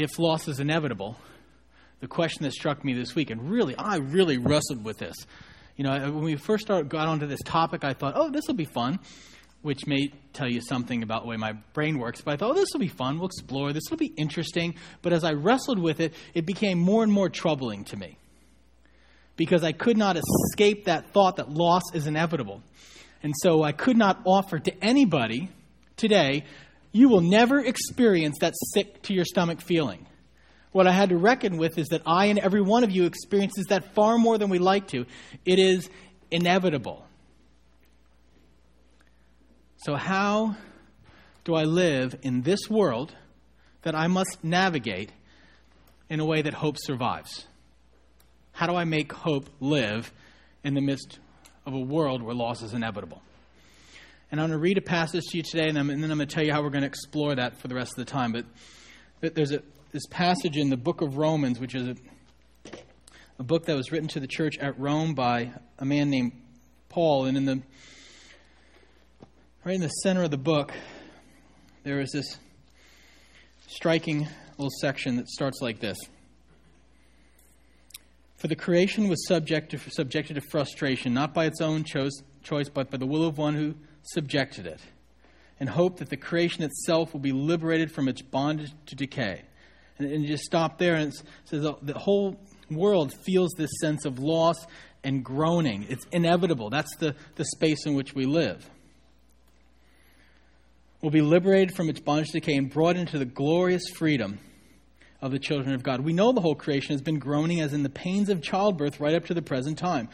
if 0.00 0.18
loss 0.18 0.48
is 0.48 0.60
inevitable, 0.60 1.16
the 2.00 2.08
question 2.08 2.44
that 2.44 2.52
struck 2.52 2.84
me 2.84 2.94
this 2.94 3.14
week, 3.14 3.30
and 3.30 3.50
really, 3.50 3.76
I 3.76 3.96
really 3.96 4.38
wrestled 4.38 4.84
with 4.84 4.98
this. 4.98 5.14
You 5.76 5.84
know, 5.84 6.12
when 6.12 6.24
we 6.24 6.36
first 6.36 6.64
started, 6.64 6.88
got 6.88 7.08
onto 7.08 7.26
this 7.26 7.40
topic, 7.44 7.84
I 7.84 7.92
thought, 7.92 8.14
oh, 8.16 8.30
this 8.30 8.46
will 8.46 8.54
be 8.54 8.64
fun, 8.64 8.98
which 9.62 9.86
may 9.86 10.12
tell 10.32 10.48
you 10.48 10.60
something 10.60 11.02
about 11.02 11.22
the 11.22 11.28
way 11.28 11.36
my 11.36 11.52
brain 11.74 11.98
works. 11.98 12.20
But 12.20 12.34
I 12.34 12.36
thought, 12.36 12.50
oh, 12.52 12.54
this 12.54 12.68
will 12.72 12.80
be 12.80 12.88
fun. 12.88 13.18
We'll 13.18 13.26
explore. 13.26 13.72
This 13.72 13.84
will 13.90 13.98
be 13.98 14.12
interesting. 14.16 14.74
But 15.02 15.12
as 15.12 15.24
I 15.24 15.32
wrestled 15.32 15.78
with 15.78 16.00
it, 16.00 16.14
it 16.34 16.46
became 16.46 16.78
more 16.78 17.02
and 17.02 17.12
more 17.12 17.28
troubling 17.28 17.84
to 17.86 17.96
me 17.96 18.18
because 19.36 19.64
I 19.64 19.72
could 19.72 19.96
not 19.96 20.18
escape 20.18 20.84
that 20.84 21.12
thought 21.12 21.36
that 21.36 21.50
loss 21.50 21.82
is 21.94 22.06
inevitable. 22.06 22.62
And 23.22 23.32
so 23.42 23.62
I 23.62 23.72
could 23.72 23.96
not 23.96 24.20
offer 24.26 24.58
to 24.58 24.84
anybody 24.84 25.50
today 25.96 26.44
you 26.92 27.08
will 27.08 27.20
never 27.20 27.60
experience 27.60 28.38
that 28.40 28.54
sick 28.74 29.02
to 29.02 29.14
your 29.14 29.24
stomach 29.24 29.60
feeling. 29.60 30.06
What 30.72 30.86
I 30.86 30.92
had 30.92 31.08
to 31.08 31.16
reckon 31.16 31.56
with 31.56 31.78
is 31.78 31.88
that 31.88 32.02
I 32.06 32.26
and 32.26 32.38
every 32.38 32.60
one 32.60 32.84
of 32.84 32.90
you 32.90 33.04
experiences 33.04 33.66
that 33.66 33.94
far 33.94 34.18
more 34.18 34.38
than 34.38 34.50
we 34.50 34.58
like 34.58 34.88
to. 34.88 35.06
It 35.44 35.58
is 35.58 35.88
inevitable. 36.30 37.04
So, 39.78 39.96
how 39.96 40.56
do 41.44 41.54
I 41.54 41.64
live 41.64 42.16
in 42.22 42.42
this 42.42 42.68
world 42.68 43.14
that 43.82 43.94
I 43.94 44.06
must 44.06 44.44
navigate 44.44 45.10
in 46.08 46.20
a 46.20 46.24
way 46.24 46.42
that 46.42 46.54
hope 46.54 46.76
survives? 46.78 47.46
How 48.52 48.66
do 48.66 48.74
I 48.74 48.84
make 48.84 49.12
hope 49.12 49.48
live 49.58 50.12
in 50.62 50.74
the 50.74 50.80
midst 50.80 51.18
of 51.64 51.72
a 51.72 51.80
world 51.80 52.22
where 52.22 52.34
loss 52.34 52.62
is 52.62 52.74
inevitable? 52.74 53.22
And 54.30 54.40
I'm 54.40 54.48
going 54.48 54.58
to 54.58 54.62
read 54.62 54.78
a 54.78 54.82
passage 54.82 55.24
to 55.30 55.36
you 55.38 55.42
today, 55.42 55.68
and, 55.68 55.76
and 55.76 55.90
then 55.90 56.10
I'm 56.10 56.18
going 56.18 56.28
to 56.28 56.34
tell 56.34 56.44
you 56.44 56.52
how 56.52 56.62
we're 56.62 56.70
going 56.70 56.82
to 56.82 56.88
explore 56.88 57.34
that 57.34 57.58
for 57.58 57.66
the 57.66 57.74
rest 57.74 57.92
of 57.92 57.96
the 57.96 58.04
time. 58.04 58.32
But 58.32 59.34
there's 59.34 59.50
a, 59.50 59.62
this 59.90 60.06
passage 60.06 60.56
in 60.56 60.70
the 60.70 60.76
book 60.76 61.00
of 61.00 61.16
Romans, 61.16 61.58
which 61.58 61.74
is 61.74 61.88
a, 61.88 61.96
a 63.40 63.42
book 63.42 63.66
that 63.66 63.74
was 63.74 63.90
written 63.90 64.08
to 64.08 64.20
the 64.20 64.28
church 64.28 64.56
at 64.58 64.78
Rome 64.78 65.14
by 65.14 65.52
a 65.78 65.84
man 65.84 66.10
named 66.10 66.32
Paul. 66.88 67.24
And 67.24 67.36
in 67.36 67.44
the 67.44 67.60
right 69.64 69.74
in 69.74 69.80
the 69.80 69.88
center 69.88 70.22
of 70.22 70.30
the 70.30 70.38
book, 70.38 70.72
there 71.82 71.98
is 71.98 72.12
this 72.12 72.38
striking 73.66 74.28
little 74.58 74.70
section 74.80 75.16
that 75.16 75.28
starts 75.28 75.60
like 75.60 75.80
this. 75.80 75.98
For 78.36 78.46
the 78.46 78.56
creation 78.56 79.08
was 79.08 79.26
subject 79.26 79.72
to, 79.72 79.78
subjected 79.90 80.34
to 80.34 80.40
frustration, 80.40 81.12
not 81.12 81.34
by 81.34 81.46
its 81.46 81.60
own 81.60 81.84
choice, 81.84 82.22
choice, 82.42 82.68
but 82.68 82.90
by 82.90 82.96
the 82.96 83.06
will 83.06 83.26
of 83.26 83.36
one 83.36 83.54
who 83.54 83.74
subjected 84.02 84.66
it, 84.66 84.80
and 85.58 85.68
hope 85.68 85.98
that 85.98 86.08
the 86.08 86.16
creation 86.16 86.62
itself 86.62 87.12
will 87.12 87.20
be 87.20 87.32
liberated 87.32 87.92
from 87.92 88.08
its 88.08 88.22
bondage 88.22 88.72
to 88.86 88.96
decay. 88.96 89.42
And, 89.98 90.10
and 90.10 90.26
just 90.26 90.44
stop 90.44 90.78
there, 90.78 90.94
and 90.94 91.12
it 91.12 91.22
says 91.44 91.62
the 91.82 91.98
whole 91.98 92.38
world 92.70 93.12
feels 93.24 93.52
this 93.56 93.70
sense 93.80 94.04
of 94.04 94.18
loss 94.18 94.56
and 95.04 95.24
groaning. 95.24 95.86
It's 95.88 96.06
inevitable. 96.12 96.70
That's 96.70 96.94
the, 96.96 97.14
the 97.36 97.44
space 97.44 97.86
in 97.86 97.94
which 97.94 98.14
we 98.14 98.26
live. 98.26 98.68
Will 101.02 101.10
be 101.10 101.22
liberated 101.22 101.74
from 101.74 101.88
its 101.88 102.00
bondage 102.00 102.28
to 102.28 102.40
decay 102.40 102.54
and 102.56 102.70
brought 102.70 102.96
into 102.96 103.18
the 103.18 103.24
glorious 103.24 103.88
freedom 103.88 104.38
of 105.22 105.32
the 105.32 105.38
children 105.38 105.74
of 105.74 105.82
God. 105.82 106.00
We 106.00 106.12
know 106.12 106.32
the 106.32 106.40
whole 106.40 106.54
creation 106.54 106.92
has 106.92 107.02
been 107.02 107.18
groaning 107.18 107.60
as 107.60 107.72
in 107.72 107.82
the 107.82 107.90
pains 107.90 108.28
of 108.28 108.42
childbirth 108.42 109.00
right 109.00 109.14
up 109.14 109.26
to 109.26 109.34
the 109.34 109.42
present 109.42 109.78
time. 109.78 110.08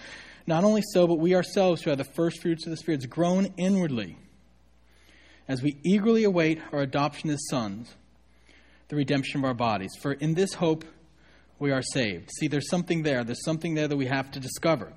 Not 0.47 0.65
only 0.65 0.83
so, 0.93 1.07
but 1.07 1.19
we 1.19 1.35
ourselves 1.35 1.83
who 1.83 1.91
are 1.91 1.97
the 1.97 2.05
first 2.05 2.41
fruits 2.41 2.67
of 2.67 2.71
the 2.71 2.77
spirits 2.77 3.07
groan 3.07 3.53
inwardly 3.57 4.17
as 5.49 5.63
we 5.63 5.79
eagerly 5.85 6.25
await 6.25 6.61
our 6.73 6.81
adoption 6.81 7.31
as 7.31 7.41
sons, 7.51 7.95
the 8.89 8.97
redemption 8.97 9.41
of 9.41 9.45
our 9.45 9.55
bodies. 9.55 9.91
For 10.01 10.13
in 10.13 10.35
this 10.35 10.55
hope 10.55 10.85
we 11.59 11.71
are 11.73 11.83
saved. 11.83 12.31
See, 12.39 12.49
there's 12.49 12.69
something 12.69 13.03
there. 13.03 13.25
There's 13.25 13.45
something 13.45 13.75
there 13.75 13.89
that 13.89 13.97
we 13.97 14.07
have 14.07 14.31
to 14.33 14.41
discover. 14.41 14.93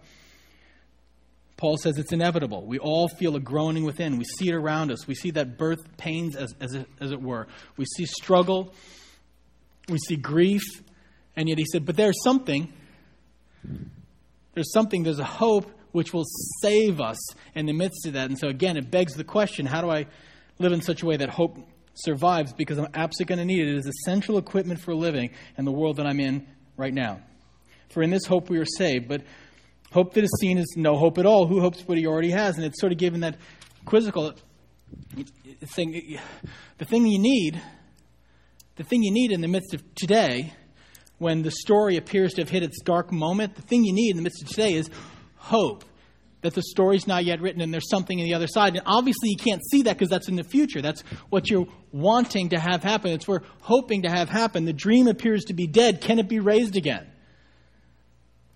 Paul 1.57 1.77
says 1.77 1.97
it's 1.97 2.13
inevitable. 2.13 2.65
We 2.65 2.79
all 2.79 3.09
feel 3.09 3.35
a 3.35 3.39
groaning 3.39 3.83
within. 3.83 4.17
We 4.17 4.23
see 4.23 4.49
it 4.49 4.55
around 4.55 4.91
us. 4.91 5.07
We 5.07 5.15
see 5.15 5.31
that 5.31 5.57
birth 5.57 5.97
pains, 5.97 6.35
as, 6.35 6.55
as, 6.61 6.73
it, 6.73 6.87
as 7.01 7.11
it 7.11 7.21
were. 7.21 7.47
We 7.75 7.85
see 7.85 8.05
struggle. 8.05 8.73
We 9.89 9.97
see 9.97 10.15
grief. 10.15 10.61
And 11.35 11.49
yet 11.49 11.57
he 11.57 11.65
said, 11.69 11.85
but 11.85 11.97
there's 11.97 12.21
something 12.23 12.71
there's 14.53 14.71
something, 14.73 15.03
there's 15.03 15.19
a 15.19 15.25
hope 15.25 15.71
which 15.91 16.13
will 16.13 16.25
save 16.61 16.99
us 17.01 17.17
in 17.55 17.65
the 17.65 17.73
midst 17.73 18.05
of 18.05 18.13
that. 18.13 18.29
And 18.29 18.37
so, 18.37 18.47
again, 18.47 18.77
it 18.77 18.91
begs 18.91 19.13
the 19.13 19.23
question 19.23 19.65
how 19.65 19.81
do 19.81 19.89
I 19.89 20.05
live 20.59 20.71
in 20.71 20.81
such 20.81 21.01
a 21.01 21.05
way 21.05 21.17
that 21.17 21.29
hope 21.29 21.57
survives? 21.95 22.53
Because 22.53 22.77
I'm 22.77 22.89
absolutely 22.93 23.35
going 23.35 23.47
to 23.47 23.53
need 23.53 23.67
it. 23.67 23.69
It 23.69 23.77
is 23.77 23.87
essential 23.87 24.37
equipment 24.37 24.79
for 24.79 24.93
living 24.93 25.31
in 25.57 25.65
the 25.65 25.71
world 25.71 25.97
that 25.97 26.05
I'm 26.05 26.19
in 26.19 26.47
right 26.77 26.93
now. 26.93 27.21
For 27.89 28.03
in 28.03 28.11
this 28.11 28.25
hope 28.25 28.49
we 28.49 28.59
are 28.59 28.65
saved. 28.65 29.07
But 29.07 29.23
hope 29.91 30.13
that 30.13 30.23
is 30.23 30.31
seen 30.39 30.57
is 30.57 30.73
no 30.77 30.95
hope 30.95 31.17
at 31.17 31.25
all. 31.25 31.47
Who 31.47 31.61
hopes 31.61 31.81
what 31.81 31.97
he 31.97 32.05
already 32.05 32.31
has? 32.31 32.55
And 32.55 32.65
it's 32.65 32.79
sort 32.79 32.91
of 32.91 32.97
given 32.97 33.21
that 33.21 33.37
quizzical 33.85 34.33
thing. 35.75 36.19
The 36.77 36.85
thing 36.85 37.05
you 37.07 37.19
need, 37.19 37.61
the 38.75 38.83
thing 38.83 39.03
you 39.03 39.11
need 39.11 39.31
in 39.31 39.41
the 39.41 39.47
midst 39.47 39.73
of 39.73 39.83
today, 39.95 40.53
when 41.19 41.43
the 41.43 41.51
story 41.51 41.97
appears 41.97 42.33
to 42.33 42.41
have 42.41 42.49
hit 42.49 42.63
its 42.63 42.81
dark 42.81 43.11
moment, 43.11 43.55
the 43.55 43.61
thing 43.61 43.83
you 43.83 43.93
need 43.93 44.11
in 44.11 44.17
the 44.17 44.23
midst 44.23 44.41
of 44.41 44.49
today 44.49 44.73
is 44.73 44.89
hope 45.35 45.85
that 46.41 46.53
the 46.53 46.61
story's 46.61 47.05
not 47.05 47.25
yet 47.25 47.41
written 47.41 47.61
and 47.61 47.73
there's 47.73 47.89
something 47.89 48.17
in 48.17 48.25
the 48.25 48.33
other 48.33 48.47
side. 48.47 48.75
And 48.75 48.83
obviously, 48.85 49.29
you 49.29 49.37
can't 49.37 49.61
see 49.69 49.83
that 49.83 49.97
because 49.97 50.09
that's 50.09 50.29
in 50.29 50.37
the 50.37 50.43
future. 50.43 50.81
That's 50.81 51.01
what 51.29 51.49
you're 51.49 51.67
wanting 51.91 52.49
to 52.49 52.59
have 52.59 52.81
happen. 52.81 53.11
It's 53.11 53.27
what 53.27 53.41
we're 53.41 53.47
hoping 53.61 54.03
to 54.03 54.09
have 54.09 54.29
happen. 54.29 54.63
The 54.65 54.73
dream 54.73 55.07
appears 55.07 55.45
to 55.45 55.53
be 55.53 55.67
dead. 55.67 55.99
Can 55.99 56.17
it 56.17 56.29
be 56.29 56.39
raised 56.39 56.77
again? 56.77 57.05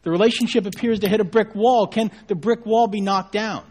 The 0.04 0.12
relationship 0.12 0.66
appears 0.66 1.00
to 1.00 1.10
hit 1.10 1.20
a 1.20 1.26
brick 1.26 1.56
wall. 1.56 1.88
Can 1.88 2.12
the 2.28 2.36
brick 2.36 2.66
wall 2.66 2.88
be 2.88 3.02
knocked 3.02 3.34
down? 3.34 3.66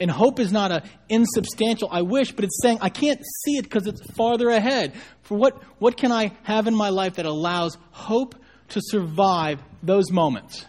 And 0.00 0.10
hope 0.10 0.40
is 0.40 0.52
not 0.52 0.72
an 0.72 0.82
insubstantial, 1.08 1.88
I 1.90 2.02
wish, 2.02 2.32
but 2.32 2.44
it's 2.44 2.60
saying 2.60 2.78
I 2.80 2.88
can't 2.88 3.20
see 3.44 3.56
it 3.56 3.62
because 3.62 3.86
it's 3.86 4.02
farther 4.12 4.48
ahead. 4.48 4.94
For 5.22 5.36
what, 5.36 5.62
what 5.78 5.96
can 5.96 6.10
I 6.10 6.32
have 6.42 6.66
in 6.66 6.74
my 6.74 6.88
life 6.88 7.14
that 7.14 7.26
allows 7.26 7.76
hope 7.90 8.34
to 8.70 8.80
survive 8.82 9.62
those 9.82 10.10
moments? 10.10 10.66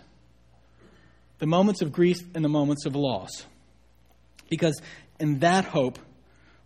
the 1.44 1.48
moments 1.48 1.82
of 1.82 1.92
grief 1.92 2.20
and 2.34 2.46
the 2.46 2.48
moments 2.48 2.86
of 2.86 2.96
loss. 2.96 3.46
Because 4.50 4.82
in 5.20 5.40
that 5.40 5.66
hope, 5.66 6.00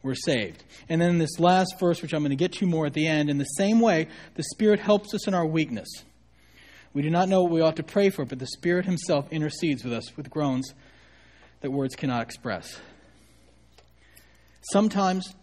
we're 0.03 0.13
saved. 0.13 0.63
And 0.87 1.01
then 1.01 1.17
this 1.17 1.39
last 1.39 1.79
verse, 1.79 2.03
which 2.03 2.13
I'm 2.13 2.21
going 2.21 2.29
to 2.29 2.35
get 2.35 2.51
to 2.59 2.67
more 2.67 2.85
at 2.85 2.93
the 2.93 3.07
end, 3.07 3.31
in 3.31 3.39
the 3.39 3.45
same 3.45 3.79
way, 3.79 4.07
the 4.35 4.43
Spirit 4.43 4.79
helps 4.79 5.15
us 5.15 5.27
in 5.27 5.33
our 5.33 5.47
weakness. 5.47 5.87
We 6.93 7.01
do 7.01 7.09
not 7.09 7.27
know 7.27 7.41
what 7.41 7.51
we 7.51 7.61
ought 7.61 7.77
to 7.77 7.83
pray 7.83 8.11
for, 8.11 8.23
but 8.23 8.37
the 8.37 8.45
Spirit 8.45 8.85
Himself 8.85 9.27
intercedes 9.31 9.83
with 9.83 9.93
us 9.93 10.15
with 10.15 10.29
groans 10.29 10.71
that 11.61 11.71
words 11.71 11.95
cannot 11.95 12.21
express. 12.21 12.79
Sometimes, 14.71 15.33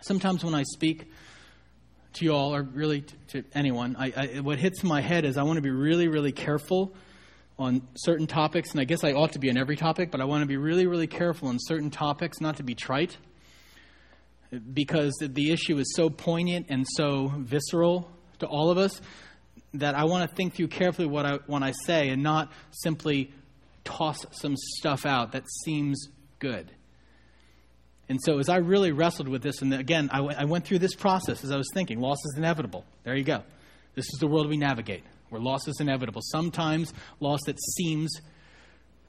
sometimes 0.00 0.44
when 0.44 0.54
I 0.54 0.64
speak 0.64 1.10
to 2.14 2.24
you 2.24 2.32
all, 2.32 2.54
or 2.54 2.62
really 2.62 3.04
to, 3.28 3.44
anyone, 3.54 3.96
I, 3.98 4.12
I, 4.16 4.40
what 4.40 4.58
hits 4.58 4.82
my 4.82 5.00
head 5.00 5.24
is 5.24 5.36
I 5.36 5.42
want 5.42 5.56
to 5.56 5.62
be 5.62 5.70
really, 5.70 6.08
really 6.08 6.32
careful 6.32 6.94
on 7.58 7.82
certain 7.96 8.26
topics, 8.26 8.72
and 8.72 8.80
I 8.80 8.84
guess 8.84 9.04
I 9.04 9.12
ought 9.12 9.32
to 9.32 9.38
be 9.38 9.48
on 9.50 9.56
every 9.56 9.76
topic, 9.76 10.10
but 10.10 10.20
I 10.20 10.24
want 10.24 10.42
to 10.42 10.46
be 10.46 10.56
really, 10.56 10.86
really 10.86 11.06
careful 11.06 11.48
on 11.48 11.58
certain 11.58 11.90
topics, 11.90 12.40
not 12.40 12.56
to 12.56 12.62
be 12.62 12.74
trite, 12.74 13.16
because 14.72 15.14
the 15.20 15.50
issue 15.50 15.78
is 15.78 15.94
so 15.94 16.10
poignant 16.10 16.66
and 16.68 16.86
so 16.86 17.32
visceral 17.38 18.10
to 18.40 18.46
all 18.46 18.70
of 18.70 18.78
us 18.78 19.00
that 19.74 19.94
I 19.94 20.04
want 20.04 20.28
to 20.28 20.34
think 20.34 20.54
through 20.54 20.68
carefully 20.68 21.08
what 21.08 21.26
I, 21.26 21.38
when 21.46 21.62
I 21.62 21.72
say 21.84 22.08
and 22.08 22.22
not 22.22 22.52
simply 22.70 23.32
toss 23.86 24.18
some 24.32 24.54
stuff 24.56 25.06
out 25.06 25.32
that 25.32 25.44
seems 25.64 26.08
good. 26.38 26.70
And 28.08 28.20
so, 28.22 28.38
as 28.38 28.48
I 28.48 28.58
really 28.58 28.92
wrestled 28.92 29.28
with 29.28 29.42
this, 29.42 29.62
and 29.62 29.72
again, 29.72 30.10
I, 30.12 30.18
w- 30.18 30.36
I 30.36 30.44
went 30.44 30.64
through 30.64 30.78
this 30.78 30.94
process 30.94 31.42
as 31.42 31.50
I 31.50 31.56
was 31.56 31.68
thinking 31.72 32.00
loss 32.00 32.18
is 32.18 32.34
inevitable. 32.36 32.84
There 33.04 33.16
you 33.16 33.24
go. 33.24 33.42
This 33.94 34.04
is 34.12 34.18
the 34.20 34.26
world 34.26 34.48
we 34.48 34.56
navigate 34.56 35.02
where 35.30 35.40
loss 35.40 35.66
is 35.66 35.80
inevitable. 35.80 36.20
Sometimes 36.22 36.92
loss 37.18 37.40
that 37.46 37.58
seems 37.76 38.20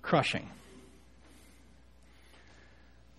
crushing. 0.02 0.50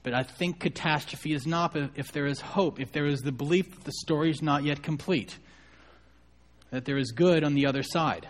But 0.03 0.15
I 0.15 0.23
think 0.23 0.61
catastrophe 0.61 1.33
is 1.33 1.47
not 1.47 1.77
if 1.97 2.13
there 2.13 2.27
is 2.27 2.41
hope, 2.41 2.81
if 2.81 2.93
there 2.93 3.07
is 3.07 3.21
the 3.21 3.33
belief 3.33 3.71
that 3.75 3.85
the 3.85 3.93
story 3.93 4.31
is 4.31 4.43
not 4.43 4.65
yet 4.65 4.83
complete, 4.83 5.39
that 6.71 6.85
there 6.87 6.99
is 6.99 7.13
good 7.13 7.45
on 7.45 7.55
the 7.55 7.67
other 7.67 7.83
side. 7.83 8.27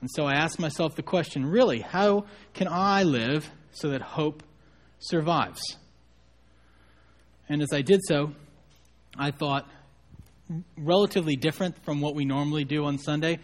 And 0.00 0.10
so 0.12 0.26
I 0.26 0.34
asked 0.34 0.58
myself 0.58 0.96
the 0.96 1.02
question 1.02 1.46
really, 1.46 1.80
how 1.80 2.26
can 2.52 2.68
I 2.68 3.02
live 3.04 3.50
so 3.72 3.90
that 3.90 4.02
hope 4.02 4.42
survives? 4.98 5.62
And 7.48 7.62
as 7.62 7.72
I 7.72 7.82
did 7.82 8.00
so, 8.06 8.32
I 9.16 9.30
thought, 9.30 9.68
relatively 10.76 11.36
different 11.36 11.82
from 11.84 12.00
what 12.00 12.14
we 12.14 12.24
normally 12.24 12.64
do 12.64 12.84
on 12.84 12.98
Sunday, 12.98 13.38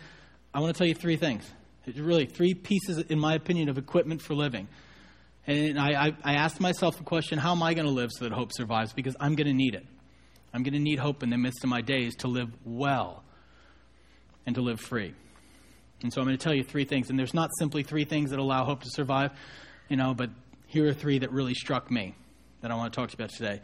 I 0.52 0.60
want 0.60 0.74
to 0.74 0.78
tell 0.78 0.86
you 0.86 0.94
three 0.94 1.16
things. 1.16 1.48
It's 1.86 1.98
really 1.98 2.26
three 2.26 2.54
pieces, 2.54 2.98
in 2.98 3.18
my 3.18 3.34
opinion, 3.34 3.68
of 3.68 3.78
equipment 3.78 4.22
for 4.22 4.34
living. 4.34 4.68
And 5.46 5.78
I, 5.78 6.06
I, 6.06 6.16
I 6.22 6.34
asked 6.34 6.60
myself 6.60 6.98
the 6.98 7.04
question 7.04 7.38
how 7.38 7.52
am 7.52 7.62
I 7.62 7.74
going 7.74 7.86
to 7.86 7.92
live 7.92 8.10
so 8.12 8.24
that 8.24 8.32
hope 8.32 8.52
survives? 8.52 8.92
Because 8.92 9.16
I'm 9.18 9.34
going 9.34 9.46
to 9.46 9.54
need 9.54 9.74
it. 9.74 9.86
I'm 10.52 10.62
going 10.62 10.74
to 10.74 10.80
need 10.80 10.98
hope 10.98 11.22
in 11.22 11.30
the 11.30 11.38
midst 11.38 11.64
of 11.64 11.70
my 11.70 11.80
days 11.80 12.16
to 12.16 12.28
live 12.28 12.50
well 12.64 13.22
and 14.46 14.54
to 14.56 14.62
live 14.62 14.80
free. 14.80 15.14
And 16.02 16.12
so 16.12 16.20
I'm 16.20 16.26
going 16.26 16.36
to 16.36 16.42
tell 16.42 16.54
you 16.54 16.64
three 16.64 16.84
things. 16.84 17.10
And 17.10 17.18
there's 17.18 17.34
not 17.34 17.50
simply 17.58 17.82
three 17.82 18.04
things 18.04 18.30
that 18.30 18.38
allow 18.38 18.64
hope 18.64 18.82
to 18.82 18.90
survive, 18.90 19.32
you 19.88 19.96
know, 19.96 20.14
but 20.14 20.30
here 20.66 20.88
are 20.88 20.94
three 20.94 21.18
that 21.18 21.32
really 21.32 21.54
struck 21.54 21.90
me 21.90 22.14
that 22.62 22.70
I 22.70 22.74
want 22.74 22.92
to 22.92 23.00
talk 23.00 23.10
to 23.10 23.16
you 23.18 23.24
about 23.24 23.34
today 23.34 23.60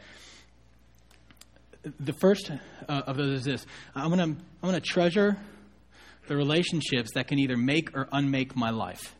the 2.00 2.12
first 2.12 2.50
uh, 2.50 3.02
of 3.07 3.16
those 3.16 3.40
is 3.40 3.45
this 3.45 3.66
I'm 3.95 4.11
going 4.11 4.19
to 4.19 4.25
I'm 4.25 4.69
going 4.69 4.75
to 4.75 4.81
treasure 4.81 5.37
the 6.26 6.37
relationships 6.37 7.11
that 7.14 7.28
can 7.28 7.38
either 7.38 7.57
make 7.57 7.97
or 7.97 8.09
unmake 8.12 8.57
my 8.57 8.71
life. 8.71 9.14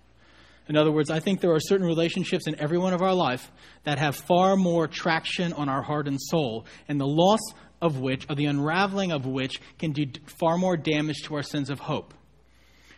In 0.69 0.77
other 0.77 0.91
words, 0.91 1.11
I 1.11 1.21
think 1.21 1.41
there 1.41 1.53
are 1.53 1.61
certain 1.61 1.87
relationships 1.87 2.49
in 2.49 2.59
every 2.61 2.79
one 2.79 2.93
of 2.93 3.01
our 3.01 3.15
life 3.15 3.53
that 3.85 4.01
have 4.01 4.17
far 4.17 4.57
more 4.57 4.89
traction 4.89 5.53
on 5.53 5.69
our 5.69 5.83
heart 5.83 6.09
and 6.09 6.21
soul, 6.21 6.67
and 6.89 7.01
the 7.01 7.07
loss 7.07 7.39
of 7.81 8.01
which, 8.01 8.29
or 8.29 8.35
the 8.35 8.47
unraveling 8.47 9.13
of 9.13 9.27
which, 9.27 9.61
can 9.79 9.93
do 9.93 10.07
far 10.41 10.59
more 10.59 10.77
damage 10.77 11.23
to 11.27 11.37
our 11.37 11.45
sense 11.45 11.71
of 11.71 11.79
hope. 11.79 12.13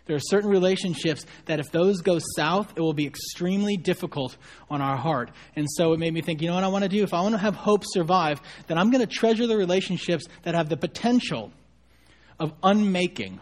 There 0.08 0.16
are 0.16 0.20
certain 0.20 0.48
relationships 0.48 1.24
that 1.44 1.60
if 1.60 1.70
those 1.70 2.00
go 2.00 2.18
south, 2.34 2.72
it 2.76 2.80
will 2.80 2.94
be 2.94 3.06
extremely 3.06 3.76
difficult 3.76 4.36
on 4.70 4.80
our 4.80 4.96
heart. 4.96 5.30
And 5.54 5.66
so 5.76 5.92
it 5.92 6.00
made 6.00 6.14
me 6.14 6.22
think, 6.22 6.40
you 6.40 6.48
know 6.48 6.54
what 6.54 6.64
I 6.64 6.68
want 6.68 6.84
to 6.84 6.88
do? 6.88 7.02
If 7.02 7.12
I 7.12 7.20
want 7.20 7.34
to 7.34 7.38
have 7.38 7.54
hope 7.54 7.84
survive, 7.86 8.40
then 8.66 8.78
I'm 8.78 8.90
going 8.90 9.06
to 9.06 9.12
treasure 9.12 9.46
the 9.46 9.56
relationships 9.56 10.24
that 10.42 10.54
have 10.54 10.70
the 10.70 10.78
potential 10.78 11.52
of 12.40 12.54
unmaking 12.62 13.38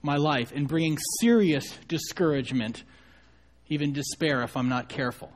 my 0.00 0.16
life 0.16 0.52
and 0.54 0.68
bringing 0.68 0.96
serious 1.20 1.76
discouragement, 1.88 2.84
even 3.68 3.92
despair, 3.92 4.42
if 4.42 4.56
I'm 4.56 4.68
not 4.68 4.88
careful. 4.88 5.32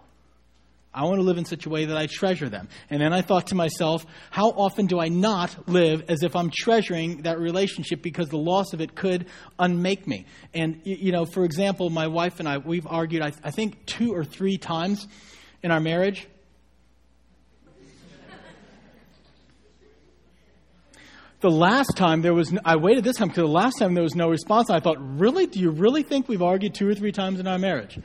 I 0.95 1.05
want 1.05 1.17
to 1.17 1.23
live 1.23 1.39
in 1.39 1.47
such 1.47 1.65
a 1.65 1.71
way 1.71 1.87
that 1.87 1.97
I 1.97 2.07
treasure 2.07 2.51
them. 2.51 2.69
And 2.91 3.01
then 3.01 3.15
I 3.15 3.23
thought 3.23 3.47
to 3.47 3.55
myself, 3.55 4.05
how 4.31 4.51
often 4.51 4.87
do 4.87 5.01
I 5.01 5.09
not 5.09 5.69
live 5.69 6.05
as 6.09 6.23
if 6.23 6.37
I'm 6.37 6.51
treasuring 6.51 7.23
that 7.23 7.39
relationship 7.39 8.03
because 8.03 8.29
the 8.29 8.37
loss 8.37 8.75
of 8.75 8.83
it 8.83 8.95
could 8.95 9.27
unmake 9.59 10.07
me? 10.07 10.27
And, 10.53 10.83
you 10.85 11.11
know, 11.11 11.25
for 11.25 11.45
example, 11.45 11.89
my 11.89 12.09
wife 12.09 12.41
and 12.41 12.49
I, 12.49 12.59
we've 12.59 12.87
argued, 12.87 13.23
I, 13.23 13.33
I 13.43 13.51
think, 13.51 13.87
two 13.87 14.13
or 14.13 14.23
three 14.23 14.59
times 14.59 15.09
in 15.63 15.71
our 15.71 15.81
marriage. 15.81 16.29
the 21.41 21.51
last 21.51 21.97
time 21.97 22.21
there 22.21 22.35
was, 22.35 22.53
I 22.65 22.77
waited 22.77 23.03
this 23.03 23.17
time 23.17 23.29
because 23.29 23.43
the 23.43 23.49
last 23.49 23.79
time 23.79 23.95
there 23.95 24.03
was 24.03 24.15
no 24.15 24.29
response. 24.29 24.69
I 24.69 24.81
thought, 24.81 24.99
really? 25.01 25.47
Do 25.47 25.59
you 25.59 25.71
really 25.71 26.03
think 26.03 26.29
we've 26.29 26.43
argued 26.43 26.75
two 26.75 26.89
or 26.89 26.95
three 26.95 27.13
times 27.13 27.41
in 27.41 27.47
our 27.47 27.59
marriage? 27.59 27.99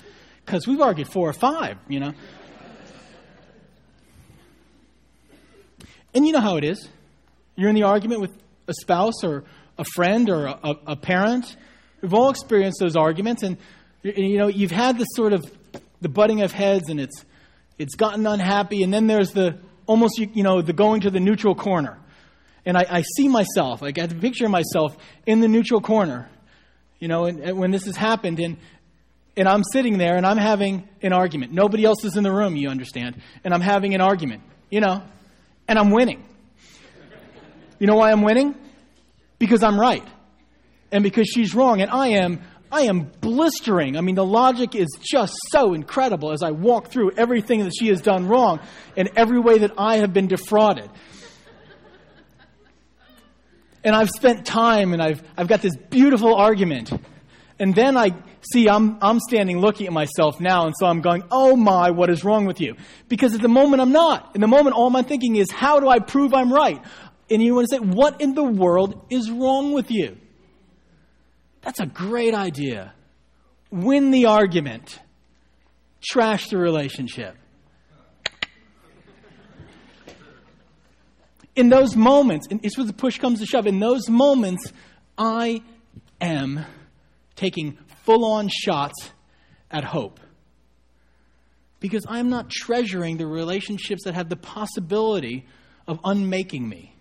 Because 0.45 0.65
we've 0.65 0.81
argued 0.81 1.07
four 1.09 1.29
or 1.29 1.33
five, 1.33 1.77
you 1.87 1.99
know. 1.99 2.13
And 6.13 6.25
you 6.25 6.33
know 6.33 6.41
how 6.41 6.57
it 6.57 6.63
is. 6.63 6.87
You're 7.55 7.69
in 7.69 7.75
the 7.75 7.83
argument 7.83 8.21
with 8.21 8.31
a 8.67 8.73
spouse 8.73 9.23
or 9.23 9.43
a 9.77 9.85
friend 9.95 10.29
or 10.29 10.45
a, 10.45 10.75
a 10.87 10.95
parent. 10.95 11.55
We've 12.01 12.13
all 12.13 12.29
experienced 12.29 12.79
those 12.79 12.95
arguments, 12.95 13.43
and 13.43 13.57
you 14.03 14.37
know 14.37 14.47
you've 14.47 14.71
had 14.71 14.97
this 14.97 15.07
sort 15.15 15.33
of 15.33 15.51
the 16.01 16.09
butting 16.09 16.41
of 16.41 16.51
heads, 16.51 16.89
and 16.89 16.99
it's 16.99 17.25
it's 17.77 17.95
gotten 17.95 18.25
unhappy, 18.25 18.83
and 18.83 18.93
then 18.93 19.07
there's 19.07 19.31
the 19.31 19.57
almost 19.85 20.19
you, 20.19 20.43
know 20.43 20.61
the 20.61 20.73
going 20.73 21.01
to 21.01 21.09
the 21.09 21.19
neutral 21.19 21.55
corner, 21.55 21.97
and 22.65 22.77
I, 22.77 22.85
I 22.89 23.01
see 23.01 23.27
myself, 23.27 23.81
like 23.81 23.97
I 23.97 24.01
have 24.01 24.11
to 24.11 24.15
picture 24.15 24.49
myself 24.49 24.95
in 25.25 25.39
the 25.39 25.47
neutral 25.47 25.81
corner, 25.81 26.29
you 26.99 27.07
know, 27.07 27.25
and, 27.25 27.39
and 27.39 27.57
when 27.57 27.71
this 27.71 27.85
has 27.85 27.95
happened, 27.95 28.39
and 28.39 28.57
and 29.35 29.47
I'm 29.47 29.63
sitting 29.63 29.97
there 29.97 30.15
and 30.15 30.25
I'm 30.25 30.37
having 30.37 30.87
an 31.01 31.13
argument. 31.13 31.53
Nobody 31.53 31.85
else 31.85 32.03
is 32.03 32.17
in 32.17 32.23
the 32.23 32.31
room, 32.31 32.55
you 32.55 32.69
understand, 32.69 33.21
and 33.43 33.53
I'm 33.53 33.61
having 33.61 33.95
an 33.95 34.01
argument, 34.01 34.43
you 34.69 34.81
know 34.81 35.03
and 35.67 35.77
I'm 35.77 35.91
winning. 35.91 36.23
You 37.79 37.87
know 37.87 37.95
why 37.95 38.11
I'm 38.11 38.21
winning? 38.21 38.55
Because 39.39 39.63
I'm 39.63 39.79
right. 39.79 40.03
And 40.91 41.03
because 41.03 41.27
she's 41.27 41.53
wrong. 41.53 41.81
And 41.81 41.91
I 41.91 42.09
am 42.09 42.41
I 42.71 42.81
am 42.81 43.11
blistering. 43.21 43.97
I 43.97 44.01
mean, 44.01 44.15
the 44.15 44.25
logic 44.25 44.75
is 44.75 44.89
just 44.99 45.35
so 45.51 45.73
incredible 45.73 46.31
as 46.31 46.43
I 46.43 46.51
walk 46.51 46.89
through 46.89 47.11
everything 47.11 47.63
that 47.63 47.71
she 47.77 47.87
has 47.87 48.01
done 48.01 48.27
wrong 48.27 48.59
in 48.95 49.09
every 49.15 49.39
way 49.39 49.59
that 49.59 49.71
I 49.77 49.97
have 49.97 50.13
been 50.13 50.27
defrauded. 50.27 50.89
And 53.83 53.95
I've 53.95 54.09
spent 54.09 54.45
time 54.45 54.91
and 54.91 55.01
I've, 55.01 55.23
I've 55.37 55.47
got 55.47 55.61
this 55.61 55.77
beautiful 55.77 56.35
argument. 56.35 56.91
And 57.59 57.73
then 57.73 57.97
I 57.97 58.11
see 58.53 58.69
I'm, 58.69 58.97
I'm 59.01 59.19
standing 59.19 59.59
looking 59.59 59.87
at 59.87 59.93
myself 59.93 60.39
now, 60.39 60.65
and 60.65 60.75
so 60.77 60.85
I'm 60.85 61.01
going, 61.01 61.23
oh 61.31 61.55
my, 61.55 61.89
what 61.91 62.09
is 62.09 62.23
wrong 62.23 62.45
with 62.45 62.61
you? 62.61 62.75
Because 63.09 63.33
at 63.33 63.41
the 63.41 63.47
moment 63.47 63.81
I'm 63.81 63.91
not. 63.91 64.35
In 64.35 64.41
the 64.41 64.47
moment, 64.47 64.75
all 64.75 64.95
I'm 64.95 65.03
thinking 65.05 65.35
is, 65.35 65.49
how 65.51 65.79
do 65.79 65.89
I 65.89 65.99
prove 65.99 66.33
I'm 66.33 66.53
right? 66.53 66.81
And 67.29 67.41
you 67.41 67.55
want 67.55 67.67
to 67.69 67.75
say, 67.75 67.79
what 67.79 68.21
in 68.21 68.35
the 68.35 68.43
world 68.43 69.05
is 69.09 69.31
wrong 69.31 69.73
with 69.73 69.89
you? 69.89 70.17
That's 71.61 71.79
a 71.79 71.85
great 71.85 72.33
idea. 72.33 72.93
Win 73.71 74.11
the 74.11 74.27
argument, 74.27 74.99
trash 76.01 76.49
the 76.49 76.57
relationship. 76.57 77.35
In 81.55 81.69
those 81.69 81.95
moments, 81.95 82.47
and 82.51 82.63
it's 82.63 82.77
where 82.77 82.85
the 82.85 82.93
push 82.93 83.17
comes 83.17 83.39
to 83.39 83.47
shove, 83.47 83.65
in 83.65 83.79
those 83.79 84.07
moments, 84.07 84.71
I 85.17 85.63
am 86.21 86.65
taking 87.37 87.77
full 88.03 88.25
on 88.25 88.49
shots 88.49 89.11
at 89.71 89.85
hope. 89.85 90.19
Because 91.79 92.05
I'm 92.09 92.29
not 92.29 92.49
treasuring 92.49 93.17
the 93.17 93.27
relationships 93.27 94.03
that 94.03 94.15
have 94.15 94.27
the 94.27 94.35
possibility 94.35 95.45
of 95.87 95.99
unmaking 96.03 96.67
me, 96.67 96.95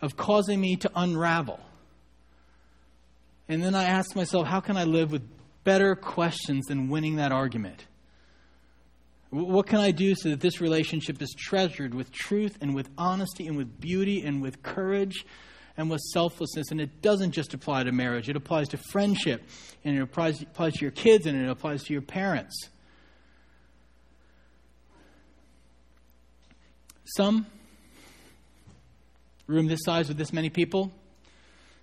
of 0.00 0.16
causing 0.16 0.60
me 0.60 0.76
to 0.76 0.90
unravel. 0.94 1.60
And 3.48 3.62
then 3.62 3.74
I 3.74 3.84
ask 3.84 4.14
myself, 4.14 4.46
how 4.46 4.60
can 4.60 4.76
I 4.76 4.84
live 4.84 5.10
with 5.10 5.22
better 5.64 5.96
questions 5.96 6.66
than 6.66 6.88
winning 6.88 7.16
that 7.16 7.32
argument? 7.32 7.86
What 9.30 9.66
can 9.66 9.80
I 9.80 9.90
do 9.90 10.14
so 10.14 10.30
that 10.30 10.40
this 10.40 10.60
relationship 10.60 11.20
is 11.20 11.34
treasured 11.36 11.92
with 11.92 12.10
truth 12.12 12.56
and 12.60 12.74
with 12.74 12.88
honesty 12.96 13.46
and 13.46 13.56
with 13.56 13.80
beauty 13.80 14.22
and 14.22 14.40
with 14.40 14.62
courage 14.62 15.26
and 15.78 15.88
with 15.88 16.00
selflessness. 16.12 16.70
And 16.70 16.80
it 16.80 17.00
doesn't 17.00 17.32
just 17.32 17.54
apply 17.54 17.84
to 17.84 17.92
marriage, 17.92 18.28
it 18.28 18.36
applies 18.36 18.68
to 18.70 18.76
friendship, 18.76 19.42
and 19.84 19.96
it 19.96 20.02
applies, 20.02 20.42
applies 20.42 20.74
to 20.74 20.80
your 20.82 20.90
kids, 20.90 21.24
and 21.24 21.40
it 21.40 21.48
applies 21.48 21.84
to 21.84 21.92
your 21.94 22.02
parents. 22.02 22.68
Some 27.16 27.46
room 29.46 29.66
this 29.66 29.80
size 29.84 30.08
with 30.08 30.18
this 30.18 30.30
many 30.30 30.50
people, 30.50 30.92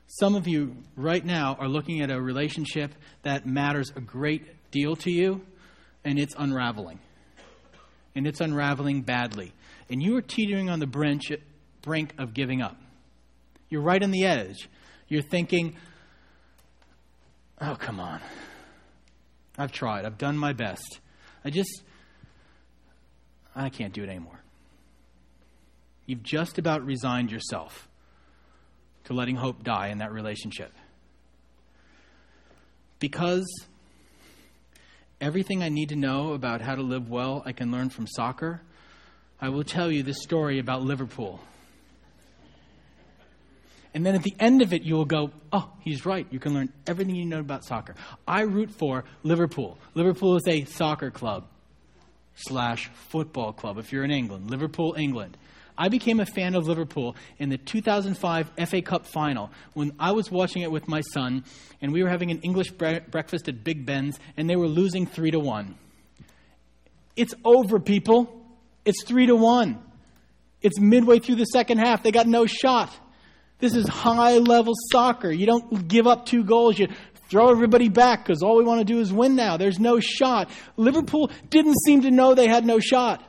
some 0.06 0.36
of 0.36 0.48
you 0.48 0.75
right 0.96 1.25
now 1.25 1.56
are 1.60 1.68
looking 1.68 2.02
at 2.02 2.12
a 2.12 2.22
relationship 2.22 2.94
that 3.24 3.48
matters 3.48 3.92
a 3.96 4.02
great 4.02 4.70
deal 4.70 4.96
to 4.98 5.10
you, 5.10 5.42
and 6.04 6.20
it's 6.20 6.36
unraveling. 6.38 7.00
And 8.14 8.28
it's 8.28 8.40
unraveling 8.40 9.02
badly. 9.02 9.52
And 9.90 10.04
you 10.04 10.16
are 10.16 10.22
teetering 10.22 10.70
on 10.70 10.80
the 10.80 10.86
brink, 10.86 11.24
brink 11.82 12.14
of 12.20 12.34
giving 12.34 12.62
up. 12.62 12.78
You're 13.75 13.84
right 13.84 14.01
on 14.01 14.12
the 14.12 14.24
edge. 14.24 14.70
You're 15.10 15.22
thinking, 15.22 15.75
oh, 17.60 17.75
come 17.77 18.00
on. 18.00 18.22
I've 19.58 19.74
tried. 19.74 20.05
I've 20.05 20.17
done 20.17 20.38
my 20.38 20.53
best. 20.53 21.01
I 21.44 21.50
just, 21.50 21.84
I 23.53 23.67
can't 23.67 23.91
do 23.91 24.03
it 24.03 24.08
anymore. 24.08 24.39
You've 26.05 26.24
just 26.24 26.58
about 26.58 26.86
resigned 26.86 27.34
yourself 27.34 27.89
to 29.03 29.13
letting 29.13 29.36
hope 29.36 29.62
die 29.62 29.89
in 29.89 29.98
that 29.98 30.13
relationship. 30.13 30.72
Because 33.00 33.46
everything 35.20 35.63
I 35.63 35.67
need 35.67 35.89
to 35.89 35.98
know 35.98 36.32
about 36.32 36.62
how 36.62 36.75
to 36.75 36.82
live 36.82 37.10
well 37.10 37.44
I 37.46 37.51
can 37.51 37.74
learn 37.74 37.89
from 37.89 38.08
soccer, 38.08 38.62
I 39.41 39.50
will 39.50 39.65
tell 39.65 39.91
you 39.91 40.01
this 40.01 40.24
story 40.24 40.60
about 40.60 40.82
Liverpool. 40.82 41.41
And 43.96 44.06
then 44.06 44.14
at 44.14 44.24
the 44.24 44.36
end 44.42 44.62
of 44.62 44.74
it, 44.74 44.84
you 44.84 44.96
will 44.96 45.06
go, 45.06 45.32
oh, 45.54 45.72
he's 45.80 46.06
right. 46.06 46.28
You 46.30 46.38
can 46.38 46.54
learn 46.54 46.72
everything 46.86 47.16
you 47.16 47.25
know 47.25 47.40
about 47.40 47.64
soccer. 47.64 47.96
I 48.28 48.42
root 48.42 48.70
for 48.70 49.06
Liverpool. 49.24 49.78
Liverpool 49.94 50.36
is 50.36 50.46
a 50.50 50.66
soccer 50.66 51.12
club 51.12 51.48
slash 52.36 52.90
football 53.08 53.54
club 53.54 53.78
if 53.78 53.94
you're 53.94 54.04
in 54.04 54.12
England. 54.12 54.52
Liverpool, 54.52 54.96
England. 54.98 55.38
I 55.78 55.88
became 55.88 56.20
a 56.20 56.25
fan 56.25 56.56
of 56.56 56.68
Liverpool 56.68 57.16
in 57.40 57.48
the 57.48 57.58
2005 57.58 58.51
FA 58.68 58.81
Cup 58.81 59.08
final 59.08 59.50
when 59.74 59.94
I 59.98 60.12
was 60.12 60.29
watching 60.29 60.62
it 60.62 60.72
with 60.72 60.90
my 60.90 61.00
son, 61.00 61.46
and 61.81 61.94
we 61.94 62.03
were 62.03 62.10
having 62.10 62.31
an 62.31 62.42
English 62.42 62.72
bre- 62.72 63.00
breakfast 63.10 63.48
at 63.48 63.64
Big 63.64 63.86
Ben's, 63.86 64.20
and 64.36 64.50
they 64.50 64.58
were 64.58 64.68
losing 64.68 65.05
3 65.05 65.31
to 65.31 65.40
1. 65.40 65.74
It's 67.16 67.34
over, 67.46 67.79
people. 67.79 68.46
It's 68.84 69.05
3 69.05 69.27
to 69.27 69.38
1. 69.38 69.81
It's 70.62 70.81
midway 70.81 71.20
through 71.20 71.36
the 71.36 71.46
second 71.46 71.77
half. 71.77 72.03
They 72.03 72.12
got 72.12 72.27
no 72.27 72.46
shot. 72.46 72.94
This 73.59 73.75
is 73.75 73.87
high 73.87 74.37
level 74.37 74.74
soccer. 74.91 75.31
You 75.31 75.46
don't 75.46 75.87
give 75.87 76.07
up 76.07 76.25
two 76.25 76.44
goals. 76.44 76.77
You 76.77 76.87
throw 77.29 77.50
everybody 77.50 77.89
back 77.89 78.25
because 78.25 78.44
all 78.44 78.57
we 78.57 78.63
want 78.63 78.79
to 78.79 78.85
do 78.85 79.00
is 79.00 79.11
win 79.11 79.35
now. 79.35 79.57
There's 79.57 79.79
no 79.79 80.00
shot. 80.00 80.50
Liverpool 80.77 81.31
didn't 81.50 81.75
seem 81.85 82.01
to 82.01 82.11
know 82.11 82.35
they 82.35 82.48
had 82.48 82.65
no 82.65 82.79
shot. 82.79 83.24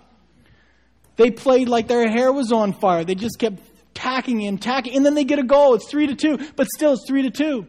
They 1.17 1.31
played 1.31 1.69
like 1.69 1.89
their 1.89 2.09
hair 2.09 2.33
was 2.33 2.53
on 2.53 2.75
fire. 2.75 3.05
They 3.05 3.15
just 3.15 3.39
kept 3.39 3.61
tacking 3.95 4.47
and 4.47 4.61
tacking, 4.61 4.95
and 4.95 5.07
then 5.07 5.15
they 5.15 5.25
get 5.25 5.39
a 5.39 5.43
goal. 5.43 5.75
It's 5.75 5.89
three 5.89 6.07
to 6.07 6.15
two, 6.15 6.39
but 6.57 6.67
still 6.75 6.93
it's 6.93 7.07
three 7.07 7.23
to 7.23 7.31
two. 7.31 7.67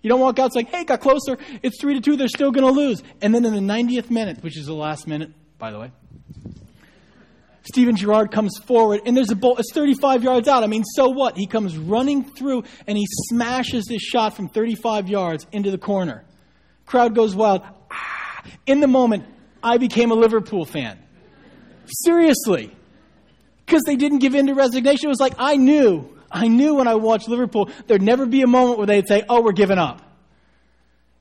You 0.00 0.08
don't 0.08 0.20
walk 0.20 0.38
out 0.38 0.52
saying, 0.52 0.66
"Hey, 0.66 0.84
got 0.84 1.00
closer." 1.00 1.38
It's 1.62 1.80
three 1.80 1.94
to 1.94 2.00
two. 2.00 2.16
They're 2.16 2.28
still 2.28 2.52
going 2.52 2.66
to 2.66 2.72
lose. 2.72 3.02
And 3.22 3.34
then 3.34 3.44
in 3.44 3.54
the 3.54 3.60
90th 3.72 4.10
minute, 4.10 4.42
which 4.42 4.56
is 4.56 4.66
the 4.66 4.74
last 4.74 5.06
minute, 5.06 5.30
by 5.58 5.70
the 5.70 5.80
way, 5.80 5.92
Steven 7.64 7.96
Gerrard 7.96 8.30
comes 8.30 8.58
forward, 8.58 9.00
and 9.06 9.16
there's 9.16 9.30
a 9.30 9.36
ball. 9.36 9.56
It's 9.56 9.72
35 9.72 10.22
yards 10.22 10.48
out. 10.48 10.62
I 10.62 10.66
mean, 10.66 10.84
so 10.84 11.08
what? 11.08 11.36
He 11.36 11.46
comes 11.46 11.76
running 11.76 12.24
through, 12.24 12.64
and 12.86 12.98
he 12.98 13.06
smashes 13.28 13.86
this 13.86 14.02
shot 14.02 14.36
from 14.36 14.48
35 14.48 15.08
yards 15.08 15.46
into 15.50 15.70
the 15.70 15.78
corner. 15.78 16.24
Crowd 16.84 17.14
goes 17.14 17.34
wild. 17.34 17.62
Ah. 17.90 18.44
In 18.66 18.80
the 18.80 18.86
moment, 18.86 19.24
I 19.62 19.78
became 19.78 20.10
a 20.10 20.14
Liverpool 20.14 20.66
fan. 20.66 20.98
Seriously. 21.86 22.70
Because 23.64 23.82
they 23.86 23.96
didn't 23.96 24.18
give 24.18 24.34
in 24.34 24.46
to 24.48 24.54
resignation. 24.54 25.06
It 25.06 25.08
was 25.08 25.20
like, 25.20 25.34
I 25.38 25.56
knew, 25.56 26.14
I 26.30 26.48
knew 26.48 26.74
when 26.74 26.86
I 26.86 26.96
watched 26.96 27.28
Liverpool, 27.28 27.70
there'd 27.86 28.02
never 28.02 28.26
be 28.26 28.42
a 28.42 28.46
moment 28.46 28.76
where 28.76 28.86
they'd 28.86 29.08
say, 29.08 29.24
oh, 29.26 29.42
we're 29.42 29.52
giving 29.52 29.78
up. 29.78 30.02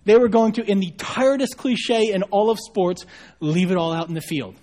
They 0.04 0.18
were 0.18 0.28
going 0.28 0.54
to, 0.54 0.70
in 0.70 0.82
the 0.82 0.92
tiredest 0.98 1.56
cliche 1.56 2.12
in 2.12 2.24
all 2.24 2.50
of 2.50 2.60
sports, 2.60 3.06
leave 3.40 3.72
it 3.72 3.78
all 3.78 3.94
out 3.94 4.10
in 4.10 4.14
the 4.14 4.22
field. 4.22 4.56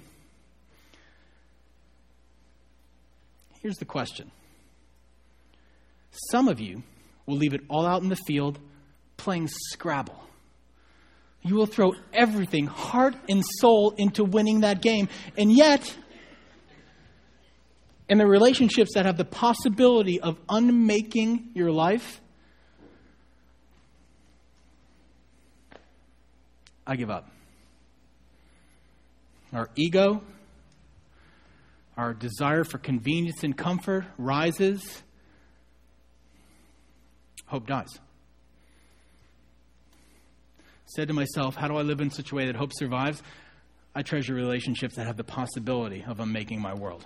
Here's 3.61 3.77
the 3.77 3.85
question 3.85 4.31
Some 6.31 6.49
of 6.49 6.61
you 6.61 6.83
will 7.27 7.37
leave 7.37 7.55
it 7.55 7.63
all 7.69 7.87
out 7.87 8.03
in 8.03 8.09
the 8.09 8.17
field 8.17 8.59
playing 9.17 9.49
Scrabble. 9.49 10.19
You 11.43 11.55
will 11.55 11.67
throw 11.67 11.95
everything, 12.13 12.67
heart 12.67 13.15
and 13.29 13.43
soul, 13.61 13.95
into 13.97 14.25
winning 14.25 14.61
that 14.61 14.83
game. 14.83 15.09
And 15.39 15.51
yet, 15.51 15.97
in 18.11 18.19
the 18.19 18.27
relationships 18.27 18.91
that 18.95 19.07
have 19.07 19.17
the 19.17 19.25
possibility 19.25 20.21
of 20.21 20.39
unmaking 20.49 21.51
your 21.55 21.71
life, 21.71 22.21
I 26.87 26.97
give 26.97 27.09
up. 27.09 27.31
Our 29.53 29.71
ego, 29.77 30.23
our 32.01 32.15
desire 32.15 32.65
for 32.65 32.79
convenience 32.79 33.45
and 33.45 33.57
comfort 33.57 34.07
rises, 34.17 35.03
hope 37.45 37.67
dies. 37.67 37.91
Said 40.87 41.09
to 41.09 41.15
myself, 41.15 41.57
how 41.57 41.69
do 41.69 41.77
I 41.77 41.83
live 41.83 42.01
in 42.01 42.11
such 42.11 42.33
a 42.33 42.35
way 42.35 42.47
that 42.47 42.57
hope 42.57 42.71
survives? 42.73 43.23
I 43.95 44.03
treasure 44.03 44.35
relationships 44.35 44.97
that 44.97 45.07
have 45.07 45.19
the 45.19 45.25
possibility 45.25 46.03
of 46.07 46.21
unmaking 46.21 46.61
my 46.61 46.73
world. 46.73 47.05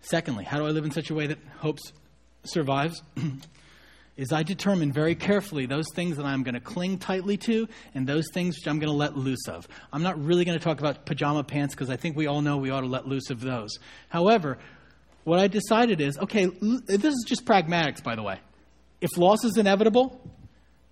Secondly, 0.00 0.44
how 0.44 0.58
do 0.58 0.66
I 0.66 0.70
live 0.70 0.84
in 0.84 0.90
such 0.90 1.08
a 1.08 1.14
way 1.14 1.28
that 1.28 1.38
hope 1.58 1.78
survives? 2.44 3.00
is 4.16 4.32
I 4.32 4.42
determine 4.42 4.92
very 4.92 5.14
carefully 5.14 5.66
those 5.66 5.86
things 5.94 6.16
that 6.18 6.26
I'm 6.26 6.42
going 6.42 6.54
to 6.54 6.60
cling 6.60 6.98
tightly 6.98 7.36
to 7.38 7.66
and 7.94 8.06
those 8.06 8.26
things 8.32 8.56
which 8.56 8.68
I'm 8.68 8.78
going 8.78 8.90
to 8.90 8.96
let 8.96 9.16
loose 9.16 9.48
of. 9.48 9.66
I'm 9.92 10.02
not 10.02 10.22
really 10.22 10.44
going 10.44 10.58
to 10.58 10.62
talk 10.62 10.80
about 10.80 11.06
pajama 11.06 11.44
pants 11.44 11.74
because 11.74 11.88
I 11.88 11.96
think 11.96 12.16
we 12.16 12.26
all 12.26 12.42
know 12.42 12.58
we 12.58 12.70
ought 12.70 12.82
to 12.82 12.86
let 12.86 13.06
loose 13.06 13.30
of 13.30 13.40
those. 13.40 13.78
However, 14.08 14.58
what 15.24 15.38
I 15.38 15.46
decided 15.46 16.00
is 16.00 16.18
okay, 16.18 16.46
this 16.46 17.14
is 17.14 17.24
just 17.26 17.44
pragmatics, 17.44 18.02
by 18.02 18.14
the 18.14 18.22
way. 18.22 18.38
If 19.00 19.16
loss 19.16 19.44
is 19.44 19.56
inevitable 19.56 20.20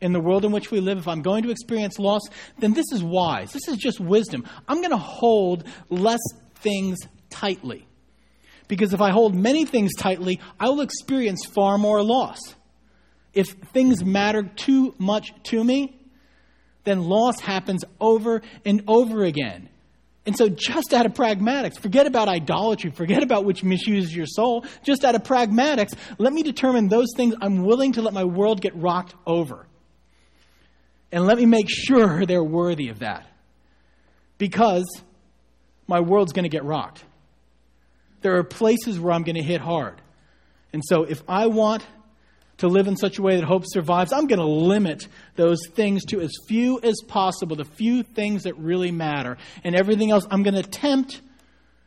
in 0.01 0.13
the 0.13 0.21
world 0.21 0.45
in 0.45 0.53
which 0.53 0.71
we 0.71 0.81
live, 0.81 0.99
if 0.99 1.07
I'm 1.07 1.23
going 1.23 1.43
to 1.43 1.51
experience 1.51 1.99
loss, 1.99 2.23
then 2.59 2.73
this 2.73 2.87
is 2.93 3.03
wise. 3.03 3.53
This 3.53 3.69
is 3.69 3.77
just 3.77 4.01
wisdom. 4.01 4.47
I'm 4.67 4.79
going 4.79 4.91
to 4.91 4.97
hold 4.97 5.65
less 5.91 6.21
things 6.57 6.99
tightly. 7.29 7.87
Because 8.67 8.95
if 8.95 9.01
I 9.01 9.11
hold 9.11 9.35
many 9.35 9.65
things 9.65 9.95
tightly, 9.95 10.41
I 10.59 10.69
will 10.69 10.81
experience 10.81 11.45
far 11.45 11.77
more 11.77 12.03
loss. 12.03 12.39
If 13.33 13.49
things 13.73 14.05
matter 14.05 14.43
too 14.43 14.95
much 14.99 15.33
to 15.45 15.63
me, 15.63 15.97
then 16.85 17.05
loss 17.05 17.41
happens 17.41 17.85
over 18.01 18.43
and 18.65 18.83
over 18.89 19.25
again. 19.25 19.69
And 20.27 20.37
so, 20.37 20.49
just 20.49 20.93
out 20.93 21.07
of 21.07 21.15
pragmatics, 21.15 21.79
forget 21.79 22.07
about 22.07 22.29
idolatry, 22.29 22.91
forget 22.91 23.23
about 23.23 23.45
which 23.45 23.65
misuses 23.65 24.15
your 24.15 24.27
soul. 24.27 24.65
Just 24.85 25.05
out 25.05 25.15
of 25.15 25.23
pragmatics, 25.23 25.95
let 26.19 26.33
me 26.33 26.43
determine 26.43 26.89
those 26.89 27.09
things 27.17 27.35
I'm 27.41 27.65
willing 27.65 27.93
to 27.93 28.03
let 28.03 28.13
my 28.13 28.25
world 28.25 28.61
get 28.61 28.77
rocked 28.77 29.15
over. 29.27 29.67
And 31.11 31.27
let 31.27 31.39
me 31.39 31.47
make 31.47 31.67
sure 31.69 32.27
they're 32.27 32.45
worthy 32.45 32.89
of 32.89 33.01
that. 33.01 33.27
Because 34.39 34.87
my 35.87 36.01
world's 36.01 36.33
going 36.33 36.45
to 36.45 36.51
get 36.51 36.65
rocked. 36.65 37.03
There 38.21 38.37
are 38.37 38.45
places 38.45 39.01
where 39.01 39.13
I'm 39.13 39.25
going 39.25 39.37
to 39.37 39.43
hit 39.43 39.61
hard. 39.61 40.01
And 40.73 40.83
so, 40.85 41.05
if 41.05 41.23
I 41.27 41.47
want 41.47 41.85
to 42.61 42.69
live 42.69 42.87
in 42.87 42.97
such 42.97 43.19
a 43.19 43.23
way 43.23 43.37
that 43.37 43.45
hope 43.45 43.65
survives, 43.67 44.13
I'm 44.13 44.27
going 44.27 44.39
to 44.39 44.47
limit 44.47 45.09
those 45.35 45.67
things 45.69 46.05
to 46.07 46.21
as 46.21 46.31
few 46.47 46.79
as 46.83 47.01
possible, 47.09 47.57
the 47.57 47.65
few 47.65 48.03
things 48.03 48.45
that 48.45 48.57
really 48.59 48.93
matter. 48.93 49.39
And 49.65 49.75
everything 49.75 50.11
else 50.11 50.27
I'm 50.31 50.43
going 50.43 50.55
to 50.55 50.61
attempt 50.61 51.23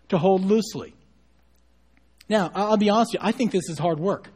to 0.09 0.17
hold 0.17 0.43
loosely. 0.43 0.95
Now, 2.27 2.51
I'll 2.55 2.77
be 2.77 2.89
honest 2.89 3.13
with 3.13 3.21
you, 3.21 3.27
I 3.27 3.31
think 3.31 3.51
this 3.51 3.69
is 3.69 3.77
hard 3.77 3.99
work. 3.99 4.29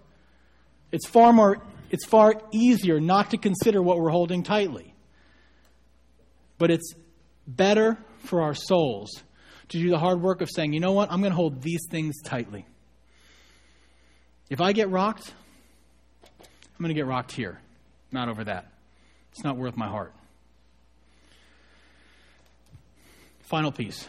It's 0.91 1.07
far 1.07 1.33
more 1.33 1.57
it's 1.89 2.05
far 2.05 2.35
easier 2.51 2.99
not 2.99 3.31
to 3.31 3.37
consider 3.37 3.81
what 3.81 3.97
we're 3.97 4.09
holding 4.09 4.43
tightly. 4.43 4.93
But 6.57 6.69
it's 6.69 6.93
better 7.47 7.97
for 8.25 8.41
our 8.41 8.53
souls 8.53 9.09
to 9.69 9.79
do 9.79 9.89
the 9.89 9.97
hard 9.97 10.21
work 10.21 10.41
of 10.41 10.49
saying, 10.53 10.73
you 10.73 10.81
know 10.81 10.91
what, 10.91 11.11
I'm 11.11 11.21
going 11.21 11.31
to 11.31 11.35
hold 11.35 11.61
these 11.61 11.81
things 11.89 12.21
tightly. 12.23 12.65
If 14.49 14.59
I 14.61 14.73
get 14.73 14.89
rocked, 14.89 15.33
I'm 16.77 16.83
going 16.83 16.93
to 16.93 16.99
get 16.99 17.07
rocked 17.07 17.31
here, 17.31 17.59
not 18.11 18.29
over 18.29 18.43
that. 18.43 18.71
It's 19.31 19.43
not 19.43 19.57
worth 19.57 19.75
my 19.75 19.87
heart. 19.87 20.13
Final 23.41 23.71
piece. 23.71 24.07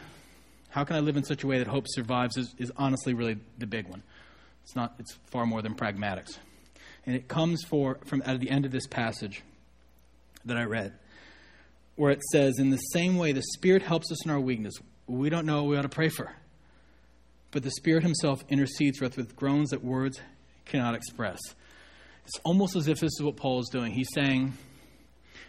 How 0.68 0.85
can 0.85 0.96
I 0.96 1.00
live 1.00 1.16
in 1.16 1.24
such 1.24 1.44
a 1.44 1.46
way 1.46 1.59
that 1.59 1.66
hope 1.66 1.87
survives 1.88 2.37
is, 2.37 2.54
is 2.59 2.70
honestly 2.76 3.14
really 3.14 3.38
the 3.57 3.66
big 3.66 3.88
one. 3.88 4.02
It's 4.64 4.76
not 4.76 4.94
it's 4.98 5.14
far 5.31 5.46
more 5.46 5.62
than 5.62 5.74
pragmatics. 5.74 6.37
And 7.07 7.16
it 7.16 7.26
comes 7.26 7.62
for 7.66 8.00
from 8.04 8.22
at 8.26 8.38
the 8.40 8.50
end 8.50 8.66
of 8.66 8.70
this 8.70 8.87
passage 8.87 9.42
that 10.44 10.59
I 10.59 10.64
read, 10.64 10.92
where 11.96 12.11
it 12.11 12.22
says, 12.33 12.59
In 12.59 12.68
the 12.68 12.76
same 12.76 13.16
way 13.16 13.33
the 13.33 13.42
Spirit 13.54 13.83
helps 13.83 14.12
us 14.12 14.26
in 14.26 14.31
our 14.31 14.40
weakness. 14.40 14.74
We 15.07 15.31
don't 15.31 15.46
know 15.46 15.62
what 15.62 15.70
we 15.70 15.76
ought 15.78 15.83
to 15.83 15.88
pray 15.88 16.11
for. 16.11 16.35
But 17.50 17.62
the 17.62 17.70
Spirit 17.70 18.02
Himself 18.02 18.44
intercedes 18.50 18.98
for 18.98 19.07
us 19.07 19.16
with 19.16 19.35
groans 19.37 19.70
that 19.70 19.83
words 19.83 20.20
cannot 20.66 20.94
express. 20.94 21.38
It's 22.28 22.38
almost 22.44 22.76
as 22.76 22.88
if 22.88 23.00
this 23.00 23.12
is 23.14 23.22
what 23.22 23.36
Paul 23.36 23.60
is 23.60 23.70
doing. 23.70 23.90
He's 23.90 24.10
saying, 24.12 24.52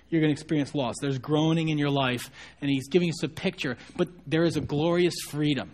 You're 0.10 0.22
going 0.22 0.34
to 0.34 0.40
experience 0.40 0.74
loss. 0.74 0.96
There's 1.02 1.18
groaning 1.18 1.68
in 1.68 1.78
your 1.78 1.90
life, 1.90 2.32
and 2.62 2.72
he's 2.72 2.88
giving 2.88 3.10
us 3.10 3.22
a 3.22 3.28
picture, 3.28 3.76
but 3.98 4.08
there 4.26 4.46
is 4.46 4.56
a 4.56 4.62
glorious 4.62 5.16
freedom. 5.28 5.72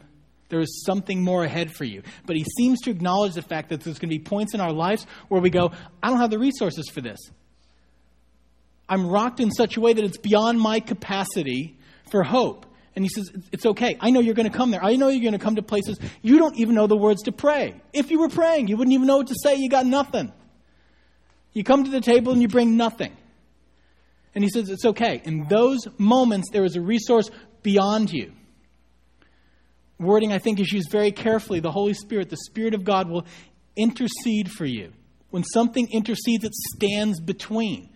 There 0.49 0.59
is 0.61 0.83
something 0.83 1.21
more 1.21 1.43
ahead 1.43 1.71
for 1.71 1.83
you. 1.83 2.01
But 2.25 2.37
he 2.37 2.43
seems 2.57 2.81
to 2.81 2.91
acknowledge 2.91 3.35
the 3.35 3.43
fact 3.43 3.69
that 3.69 3.81
there's 3.81 3.99
going 3.99 4.09
to 4.09 4.17
be 4.17 4.23
points 4.23 4.55
in 4.55 4.61
our 4.61 4.73
lives 4.73 5.05
where 5.27 5.39
we 5.39 5.51
go, 5.51 5.71
I 6.01 6.09
don't 6.09 6.19
have 6.19 6.31
the 6.31 6.39
resources 6.39 6.89
for 6.91 7.01
this. 7.01 7.19
I'm 8.89 9.07
rocked 9.07 9.39
in 9.39 9.51
such 9.51 9.77
a 9.77 9.81
way 9.81 9.93
that 9.93 10.03
it's 10.03 10.17
beyond 10.17 10.59
my 10.59 10.79
capacity 10.79 11.77
for 12.09 12.23
hope. 12.23 12.65
And 12.95 13.05
he 13.05 13.09
says, 13.09 13.31
It's 13.51 13.67
okay. 13.67 13.95
I 13.99 14.09
know 14.09 14.21
you're 14.21 14.33
going 14.33 14.49
to 14.49 14.57
come 14.57 14.71
there. 14.71 14.83
I 14.83 14.95
know 14.95 15.09
you're 15.09 15.21
going 15.21 15.33
to 15.33 15.43
come 15.43 15.57
to 15.57 15.61
places 15.61 15.99
you 16.23 16.39
don't 16.39 16.55
even 16.57 16.73
know 16.73 16.87
the 16.87 16.97
words 16.97 17.23
to 17.23 17.31
pray. 17.31 17.75
If 17.93 18.09
you 18.09 18.19
were 18.19 18.29
praying, 18.29 18.69
you 18.69 18.77
wouldn't 18.77 18.93
even 18.93 19.05
know 19.05 19.17
what 19.17 19.27
to 19.27 19.35
say. 19.43 19.57
You 19.57 19.69
got 19.69 19.85
nothing. 19.85 20.31
You 21.55 21.63
come 21.63 21.85
to 21.85 21.89
the 21.89 22.01
table 22.01 22.33
and 22.33 22.41
you 22.41 22.49
bring 22.49 22.77
nothing. 22.77 23.15
And 24.35 24.43
he 24.43 24.49
says, 24.49 24.69
It's 24.69 24.85
okay. 24.85 25.21
In 25.23 25.47
those 25.47 25.87
moments, 25.97 26.49
there 26.51 26.65
is 26.65 26.75
a 26.75 26.81
resource 26.81 27.31
beyond 27.63 28.11
you. 28.11 28.33
Wording, 29.97 30.33
I 30.33 30.37
think, 30.37 30.59
is 30.59 30.71
used 30.71 30.91
very 30.91 31.13
carefully. 31.13 31.61
The 31.61 31.71
Holy 31.71 31.93
Spirit, 31.93 32.29
the 32.29 32.37
Spirit 32.37 32.73
of 32.73 32.83
God, 32.83 33.09
will 33.09 33.25
intercede 33.77 34.51
for 34.51 34.65
you. 34.65 34.91
When 35.29 35.43
something 35.43 35.87
intercedes, 35.91 36.43
it 36.43 36.53
stands 36.53 37.21
between. 37.21 37.89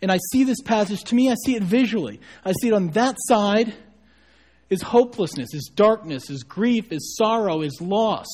And 0.00 0.10
I 0.10 0.18
see 0.32 0.44
this 0.44 0.62
passage, 0.62 1.04
to 1.04 1.14
me, 1.14 1.30
I 1.30 1.34
see 1.44 1.56
it 1.56 1.62
visually. 1.62 2.20
I 2.44 2.52
see 2.52 2.68
it 2.68 2.72
on 2.72 2.88
that 2.90 3.16
side 3.18 3.74
is 4.70 4.80
hopelessness, 4.80 5.52
is 5.52 5.70
darkness, 5.74 6.30
is 6.30 6.42
grief, 6.42 6.90
is 6.92 7.16
sorrow, 7.18 7.60
is 7.60 7.78
loss 7.80 8.26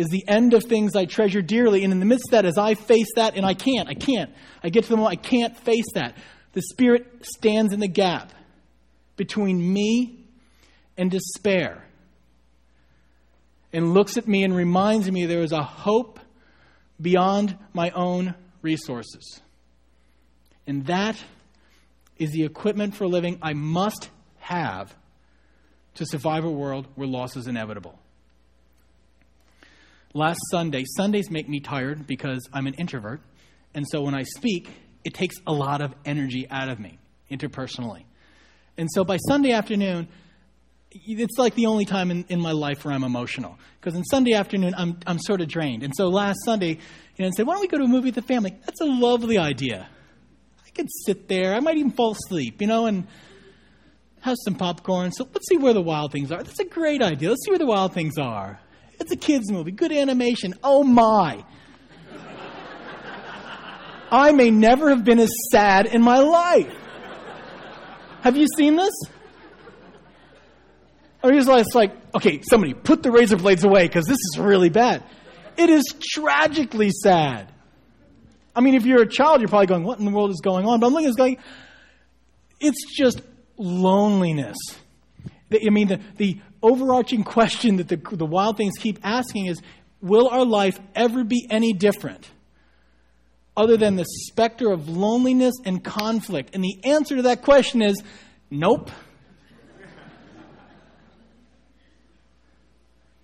is 0.00 0.08
the 0.08 0.26
end 0.26 0.54
of 0.54 0.64
things 0.64 0.96
I 0.96 1.04
treasure 1.04 1.42
dearly. 1.42 1.84
And 1.84 1.92
in 1.92 2.00
the 2.00 2.06
midst 2.06 2.28
of 2.28 2.32
that, 2.32 2.46
as 2.46 2.56
I 2.56 2.74
face 2.74 3.08
that, 3.16 3.36
and 3.36 3.44
I 3.44 3.54
can't, 3.54 3.88
I 3.88 3.94
can't, 3.94 4.32
I 4.64 4.70
get 4.70 4.84
to 4.84 4.90
the 4.90 4.96
moment 4.96 5.18
I 5.18 5.22
can't 5.22 5.56
face 5.58 5.92
that, 5.94 6.16
the 6.52 6.62
Spirit 6.62 7.06
stands 7.22 7.72
in 7.72 7.80
the 7.80 7.88
gap 7.88 8.32
between 9.16 9.72
me 9.72 10.24
and 10.96 11.10
despair 11.10 11.84
and 13.72 13.92
looks 13.92 14.16
at 14.16 14.26
me 14.26 14.42
and 14.42 14.56
reminds 14.56 15.10
me 15.10 15.26
there 15.26 15.42
is 15.42 15.52
a 15.52 15.62
hope 15.62 16.18
beyond 17.00 17.56
my 17.74 17.90
own 17.90 18.34
resources. 18.62 19.40
And 20.66 20.86
that 20.86 21.22
is 22.16 22.32
the 22.32 22.44
equipment 22.44 22.94
for 22.94 23.06
living 23.06 23.38
I 23.42 23.52
must 23.52 24.08
have 24.38 24.94
to 25.94 26.06
survive 26.06 26.44
a 26.44 26.50
world 26.50 26.86
where 26.94 27.06
loss 27.06 27.36
is 27.36 27.46
inevitable 27.46 27.99
last 30.14 30.40
Sunday, 30.50 30.84
Sundays 30.96 31.30
make 31.30 31.48
me 31.48 31.60
tired 31.60 32.06
because 32.06 32.48
I'm 32.52 32.66
an 32.66 32.74
introvert. 32.74 33.20
And 33.74 33.86
so 33.88 34.02
when 34.02 34.14
I 34.14 34.24
speak, 34.24 34.68
it 35.04 35.14
takes 35.14 35.36
a 35.46 35.52
lot 35.52 35.80
of 35.80 35.94
energy 36.04 36.46
out 36.50 36.68
of 36.68 36.78
me 36.78 36.98
interpersonally. 37.30 38.04
And 38.76 38.88
so 38.92 39.04
by 39.04 39.16
Sunday 39.16 39.52
afternoon, 39.52 40.08
it's 40.90 41.38
like 41.38 41.54
the 41.54 41.66
only 41.66 41.84
time 41.84 42.10
in, 42.10 42.24
in 42.28 42.40
my 42.40 42.52
life 42.52 42.84
where 42.84 42.92
I'm 42.92 43.04
emotional. 43.04 43.58
Because 43.80 43.96
on 43.96 44.04
Sunday 44.04 44.32
afternoon, 44.32 44.74
I'm, 44.76 44.98
I'm 45.06 45.18
sort 45.18 45.40
of 45.40 45.48
drained. 45.48 45.82
And 45.82 45.94
so 45.94 46.08
last 46.08 46.38
Sunday, 46.44 46.78
you 47.16 47.24
know, 47.24 47.26
I 47.26 47.30
said, 47.30 47.46
why 47.46 47.54
don't 47.54 47.60
we 47.60 47.68
go 47.68 47.78
to 47.78 47.84
a 47.84 47.88
movie 47.88 48.06
with 48.06 48.16
the 48.16 48.22
family? 48.22 48.56
That's 48.66 48.80
a 48.80 48.86
lovely 48.86 49.38
idea. 49.38 49.88
I 50.66 50.70
could 50.70 50.88
sit 51.06 51.28
there. 51.28 51.54
I 51.54 51.60
might 51.60 51.76
even 51.76 51.92
fall 51.92 52.12
asleep, 52.12 52.60
you 52.60 52.66
know, 52.66 52.86
and 52.86 53.06
have 54.20 54.36
some 54.44 54.54
popcorn. 54.54 55.12
So 55.12 55.28
let's 55.32 55.48
see 55.48 55.56
where 55.56 55.72
the 55.72 55.82
wild 55.82 56.12
things 56.12 56.32
are. 56.32 56.42
That's 56.42 56.58
a 56.58 56.64
great 56.64 57.02
idea. 57.02 57.30
Let's 57.30 57.44
see 57.44 57.50
where 57.50 57.58
the 57.58 57.66
wild 57.66 57.94
things 57.94 58.18
are. 58.18 58.60
It's 59.00 59.10
a 59.10 59.16
kids' 59.16 59.50
movie, 59.50 59.72
good 59.72 59.92
animation. 59.92 60.54
Oh 60.62 60.84
my. 60.84 61.44
I 64.12 64.32
may 64.32 64.50
never 64.50 64.90
have 64.90 65.04
been 65.04 65.18
as 65.18 65.32
sad 65.50 65.86
in 65.86 66.02
my 66.02 66.18
life. 66.18 66.74
Have 68.22 68.36
you 68.36 68.46
seen 68.56 68.76
this? 68.76 68.92
Or 71.22 71.32
he's 71.32 71.46
like, 71.46 71.92
okay, 72.14 72.40
somebody 72.42 72.74
put 72.74 73.02
the 73.02 73.10
razor 73.10 73.36
blades 73.36 73.64
away 73.64 73.86
because 73.86 74.06
this 74.06 74.18
is 74.18 74.38
really 74.38 74.68
bad. 74.68 75.02
It 75.56 75.70
is 75.70 75.84
tragically 76.14 76.90
sad. 76.90 77.52
I 78.54 78.60
mean, 78.60 78.74
if 78.74 78.84
you're 78.84 79.02
a 79.02 79.08
child, 79.08 79.40
you're 79.40 79.48
probably 79.48 79.66
going, 79.66 79.84
what 79.84 79.98
in 79.98 80.04
the 80.04 80.10
world 80.10 80.30
is 80.30 80.40
going 80.42 80.66
on? 80.66 80.80
But 80.80 80.88
I'm 80.88 80.92
looking 80.92 81.06
at 81.06 81.10
this 81.10 81.16
going, 81.16 81.38
it's 82.58 82.96
just 82.96 83.22
loneliness. 83.56 84.56
I 85.52 85.70
mean, 85.70 85.88
the, 85.88 86.00
the 86.16 86.40
overarching 86.62 87.24
question 87.24 87.76
that 87.76 87.88
the, 87.88 87.96
the 88.12 88.26
wild 88.26 88.56
things 88.56 88.74
keep 88.78 88.98
asking 89.02 89.46
is 89.46 89.60
will 90.00 90.28
our 90.28 90.44
life 90.44 90.78
ever 90.94 91.24
be 91.24 91.46
any 91.50 91.72
different 91.72 92.30
other 93.56 93.76
than 93.76 93.96
the 93.96 94.04
specter 94.04 94.70
of 94.70 94.88
loneliness 94.88 95.54
and 95.64 95.82
conflict? 95.84 96.54
And 96.54 96.64
the 96.64 96.80
answer 96.84 97.16
to 97.16 97.22
that 97.22 97.42
question 97.42 97.82
is 97.82 98.02
nope. 98.50 98.90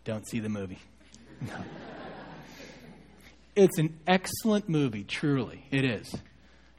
Don't 0.04 0.26
see 0.28 0.40
the 0.40 0.48
movie. 0.48 0.78
No. 1.40 1.54
It's 3.56 3.78
an 3.78 3.98
excellent 4.06 4.68
movie, 4.68 5.02
truly. 5.02 5.64
It 5.70 5.86
is. 5.86 6.14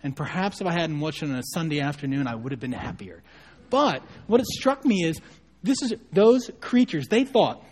And 0.03 0.15
perhaps 0.15 0.61
if 0.61 0.67
I 0.67 0.73
hadn't 0.73 0.99
watched 0.99 1.23
it 1.23 1.29
on 1.29 1.35
a 1.35 1.43
Sunday 1.43 1.79
afternoon, 1.79 2.27
I 2.27 2.35
would 2.35 2.51
have 2.51 2.61
been 2.61 2.71
happier. 2.71 3.23
But 3.71 4.03
what 4.27 4.39
it 4.39 4.45
struck 4.45 4.85
me 4.85 5.03
is 5.03 5.19
this 5.63 5.81
is 5.81 5.93
those 6.11 6.49
creatures, 6.61 7.07
they 7.07 7.23
thought, 7.23 7.63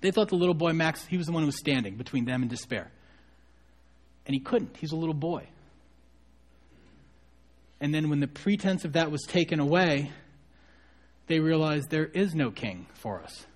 they 0.00 0.10
thought 0.10 0.28
the 0.28 0.36
little 0.36 0.54
boy 0.54 0.72
Max, 0.72 1.04
he 1.06 1.16
was 1.16 1.26
the 1.26 1.32
one 1.32 1.42
who 1.42 1.46
was 1.46 1.58
standing 1.58 1.96
between 1.96 2.24
them 2.24 2.42
and 2.42 2.50
despair. 2.50 2.90
And 4.26 4.34
he 4.34 4.40
couldn't. 4.40 4.76
He's 4.76 4.92
a 4.92 4.96
little 4.96 5.14
boy. 5.14 5.46
And 7.80 7.94
then 7.94 8.08
when 8.08 8.20
the 8.20 8.28
pretense 8.28 8.84
of 8.84 8.94
that 8.94 9.10
was 9.10 9.22
taken 9.22 9.60
away, 9.60 10.10
they 11.26 11.40
realized 11.40 11.90
there 11.90 12.06
is 12.06 12.34
no 12.34 12.50
king 12.50 12.86
for 12.94 13.20
us. 13.22 13.46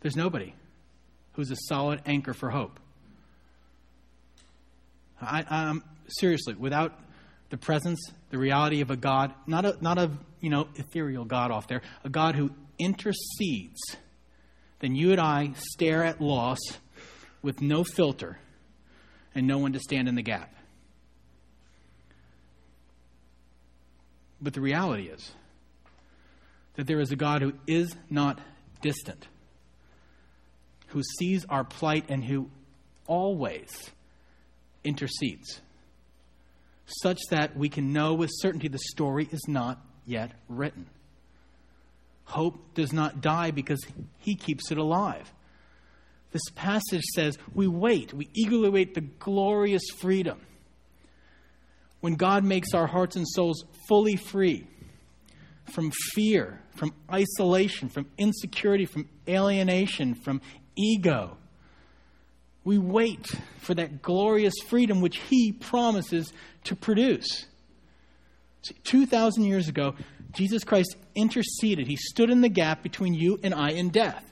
There's 0.00 0.16
nobody 0.16 0.54
who's 1.32 1.50
a 1.50 1.56
solid 1.68 2.02
anchor 2.04 2.34
for 2.34 2.50
hope. 2.50 2.78
I, 5.20 5.44
I'm 5.48 5.82
seriously, 6.08 6.54
without 6.54 6.98
the 7.50 7.56
presence, 7.56 8.00
the 8.30 8.38
reality 8.38 8.80
of 8.80 8.90
a 8.90 8.96
God, 8.96 9.32
not 9.46 9.64
a, 9.64 9.76
not 9.80 9.98
a 9.98 10.10
you 10.44 10.50
know, 10.50 10.68
ethereal 10.76 11.24
God 11.24 11.50
off 11.50 11.68
there, 11.68 11.80
a 12.04 12.10
God 12.10 12.34
who 12.34 12.50
intercedes, 12.78 13.80
then 14.80 14.94
you 14.94 15.12
and 15.12 15.20
I 15.20 15.52
stare 15.56 16.04
at 16.04 16.20
loss 16.20 16.58
with 17.40 17.62
no 17.62 17.82
filter 17.82 18.38
and 19.34 19.46
no 19.46 19.56
one 19.56 19.72
to 19.72 19.80
stand 19.80 20.06
in 20.06 20.16
the 20.16 20.22
gap. 20.22 20.54
But 24.38 24.52
the 24.52 24.60
reality 24.60 25.08
is, 25.08 25.32
that 26.74 26.86
there 26.86 27.00
is 27.00 27.10
a 27.10 27.16
God 27.16 27.40
who 27.40 27.54
is 27.66 27.96
not 28.10 28.38
distant, 28.82 29.26
who 30.88 31.02
sees 31.18 31.46
our 31.46 31.64
plight 31.64 32.04
and 32.10 32.22
who 32.22 32.50
always 33.06 33.70
intercedes, 34.84 35.62
such 37.02 37.20
that 37.30 37.56
we 37.56 37.70
can 37.70 37.94
know 37.94 38.12
with 38.12 38.28
certainty 38.30 38.68
the 38.68 38.78
story 38.78 39.26
is 39.32 39.40
not 39.48 39.80
yet 40.06 40.32
written. 40.48 40.86
Hope 42.24 42.74
does 42.74 42.92
not 42.92 43.20
die 43.20 43.50
because 43.50 43.80
he 44.18 44.34
keeps 44.34 44.70
it 44.70 44.78
alive. 44.78 45.32
This 46.32 46.42
passage 46.54 47.04
says 47.14 47.38
we 47.54 47.66
wait, 47.68 48.12
we 48.12 48.28
eagerly 48.34 48.68
wait 48.68 48.94
the 48.94 49.02
glorious 49.02 49.84
freedom 49.98 50.40
when 52.00 52.16
God 52.16 52.44
makes 52.44 52.74
our 52.74 52.86
hearts 52.86 53.16
and 53.16 53.26
souls 53.26 53.64
fully 53.88 54.16
free 54.16 54.66
from 55.72 55.90
fear, 56.12 56.60
from 56.76 56.92
isolation, 57.10 57.88
from 57.88 58.06
insecurity, 58.18 58.84
from 58.84 59.08
alienation, 59.28 60.14
from 60.14 60.40
ego. 60.76 61.36
We 62.64 62.78
wait 62.78 63.26
for 63.60 63.74
that 63.74 64.02
glorious 64.02 64.54
freedom 64.66 65.00
which 65.00 65.18
He 65.18 65.52
promises 65.52 66.32
to 66.64 66.74
produce. 66.74 67.46
See, 68.64 68.74
2,000 68.84 69.44
years 69.44 69.68
ago, 69.68 69.94
Jesus 70.32 70.64
Christ 70.64 70.96
interceded. 71.14 71.86
He 71.86 71.96
stood 71.96 72.30
in 72.30 72.40
the 72.40 72.48
gap 72.48 72.82
between 72.82 73.14
you 73.14 73.38
and 73.42 73.54
I 73.54 73.70
in 73.70 73.90
death. 73.90 74.24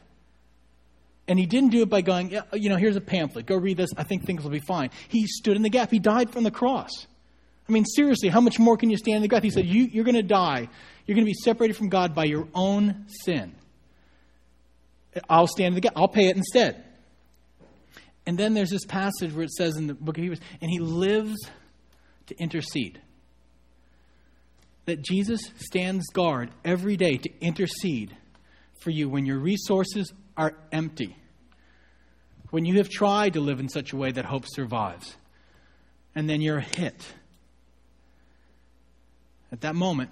And 1.28 1.38
he 1.38 1.46
didn't 1.46 1.70
do 1.70 1.82
it 1.82 1.88
by 1.88 2.00
going, 2.00 2.30
yeah, 2.30 2.42
you 2.52 2.68
know, 2.68 2.76
here's 2.76 2.96
a 2.96 3.00
pamphlet. 3.00 3.46
Go 3.46 3.56
read 3.56 3.76
this. 3.76 3.90
I 3.96 4.02
think 4.02 4.24
things 4.24 4.42
will 4.42 4.50
be 4.50 4.60
fine. 4.60 4.90
He 5.08 5.26
stood 5.26 5.56
in 5.56 5.62
the 5.62 5.70
gap. 5.70 5.90
He 5.90 5.98
died 5.98 6.30
from 6.30 6.42
the 6.42 6.50
cross. 6.50 6.90
I 7.68 7.72
mean, 7.72 7.84
seriously, 7.84 8.28
how 8.28 8.40
much 8.40 8.58
more 8.58 8.76
can 8.76 8.90
you 8.90 8.96
stand 8.96 9.16
in 9.16 9.22
the 9.22 9.28
gap? 9.28 9.42
He 9.42 9.50
said, 9.50 9.66
you, 9.66 9.84
You're 9.84 10.04
going 10.04 10.16
to 10.16 10.22
die. 10.22 10.68
You're 11.06 11.14
going 11.14 11.24
to 11.24 11.30
be 11.30 11.34
separated 11.34 11.76
from 11.76 11.88
God 11.88 12.14
by 12.14 12.24
your 12.24 12.48
own 12.54 13.06
sin. 13.24 13.54
I'll 15.28 15.46
stand 15.46 15.68
in 15.68 15.74
the 15.74 15.80
gap. 15.80 15.92
I'll 15.94 16.08
pay 16.08 16.26
it 16.26 16.36
instead. 16.36 16.84
And 18.26 18.38
then 18.38 18.54
there's 18.54 18.70
this 18.70 18.84
passage 18.84 19.32
where 19.32 19.44
it 19.44 19.52
says 19.52 19.76
in 19.76 19.86
the 19.86 19.94
book 19.94 20.16
of 20.16 20.22
Hebrews, 20.22 20.40
and 20.60 20.70
he 20.70 20.78
lives 20.78 21.38
to 22.26 22.36
intercede. 22.38 23.00
That 24.86 25.02
Jesus 25.02 25.40
stands 25.56 26.06
guard 26.12 26.50
every 26.64 26.96
day 26.96 27.16
to 27.16 27.30
intercede 27.40 28.16
for 28.80 28.90
you 28.90 29.08
when 29.08 29.26
your 29.26 29.38
resources 29.38 30.12
are 30.36 30.54
empty, 30.72 31.16
when 32.50 32.64
you 32.64 32.78
have 32.78 32.88
tried 32.88 33.34
to 33.34 33.40
live 33.40 33.60
in 33.60 33.68
such 33.68 33.92
a 33.92 33.96
way 33.96 34.10
that 34.10 34.24
hope 34.24 34.44
survives, 34.46 35.16
and 36.14 36.28
then 36.28 36.40
you're 36.40 36.60
hit. 36.60 37.06
At 39.52 39.60
that 39.60 39.74
moment, 39.74 40.10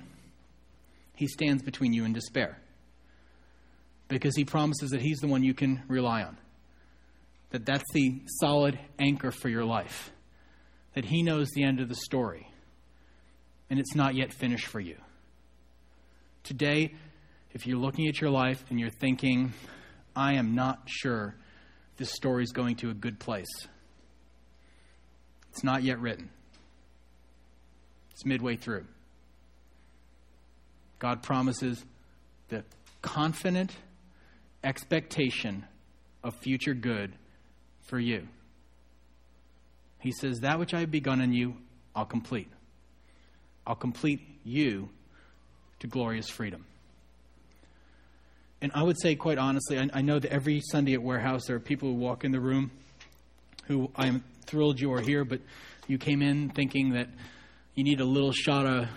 he 1.16 1.26
stands 1.26 1.62
between 1.62 1.92
you 1.92 2.04
and 2.04 2.14
despair 2.14 2.58
because 4.08 4.36
he 4.36 4.44
promises 4.44 4.90
that 4.90 5.00
he's 5.00 5.18
the 5.18 5.28
one 5.28 5.42
you 5.42 5.54
can 5.54 5.82
rely 5.88 6.22
on. 6.22 6.36
That 7.50 7.66
that's 7.66 7.84
the 7.92 8.22
solid 8.40 8.78
anchor 8.98 9.30
for 9.30 9.48
your 9.48 9.64
life. 9.64 10.12
That 10.94 11.04
he 11.04 11.22
knows 11.22 11.48
the 11.50 11.64
end 11.64 11.80
of 11.80 11.88
the 11.88 11.94
story 11.94 12.49
and 13.70 13.78
it's 13.78 13.94
not 13.94 14.16
yet 14.16 14.32
finished 14.32 14.66
for 14.66 14.80
you. 14.80 14.96
Today, 16.42 16.92
if 17.52 17.66
you're 17.66 17.78
looking 17.78 18.08
at 18.08 18.20
your 18.20 18.30
life 18.30 18.62
and 18.68 18.78
you're 18.78 18.90
thinking, 18.90 19.52
I 20.14 20.34
am 20.34 20.54
not 20.54 20.80
sure 20.86 21.36
this 21.96 22.10
story 22.10 22.42
is 22.42 22.50
going 22.50 22.76
to 22.76 22.90
a 22.90 22.94
good 22.94 23.20
place, 23.20 23.68
it's 25.50 25.64
not 25.64 25.82
yet 25.82 26.00
written. 26.00 26.30
It's 28.10 28.24
midway 28.26 28.56
through. 28.56 28.86
God 30.98 31.22
promises 31.22 31.82
the 32.48 32.64
confident 33.00 33.74
expectation 34.62 35.64
of 36.22 36.34
future 36.36 36.74
good 36.74 37.14
for 37.82 37.98
you. 37.98 38.28
He 40.00 40.12
says, 40.12 40.40
That 40.40 40.58
which 40.58 40.74
I 40.74 40.80
have 40.80 40.90
begun 40.90 41.20
in 41.20 41.32
you, 41.32 41.56
I'll 41.94 42.04
complete. 42.04 42.48
I'll 43.70 43.76
complete 43.76 44.20
you 44.42 44.88
to 45.78 45.86
glorious 45.86 46.28
freedom. 46.28 46.64
And 48.60 48.72
I 48.74 48.82
would 48.82 49.00
say, 49.00 49.14
quite 49.14 49.38
honestly, 49.38 49.78
I, 49.78 49.88
I, 49.92 50.02
know 50.02 50.18
that 50.18 50.32
every 50.32 50.60
Sunday 50.60 50.94
at 50.94 51.02
Warehouse 51.04 51.42
there 51.46 51.54
are 51.54 51.60
people 51.60 51.88
who 51.88 51.94
walk 51.94 52.24
in 52.24 52.32
the 52.32 52.40
room 52.40 52.72
who 53.68 53.88
I'm 53.94 54.24
thrilled 54.46 54.80
you 54.80 54.92
are 54.92 55.00
here, 55.00 55.24
but 55.24 55.40
you 55.86 55.98
came 55.98 56.20
in 56.20 56.50
thinking 56.50 56.94
that 56.94 57.10
you 57.76 57.84
need 57.84 58.00
a 58.00 58.04
little 58.04 58.32
shot 58.32 58.66
of 58.66 58.88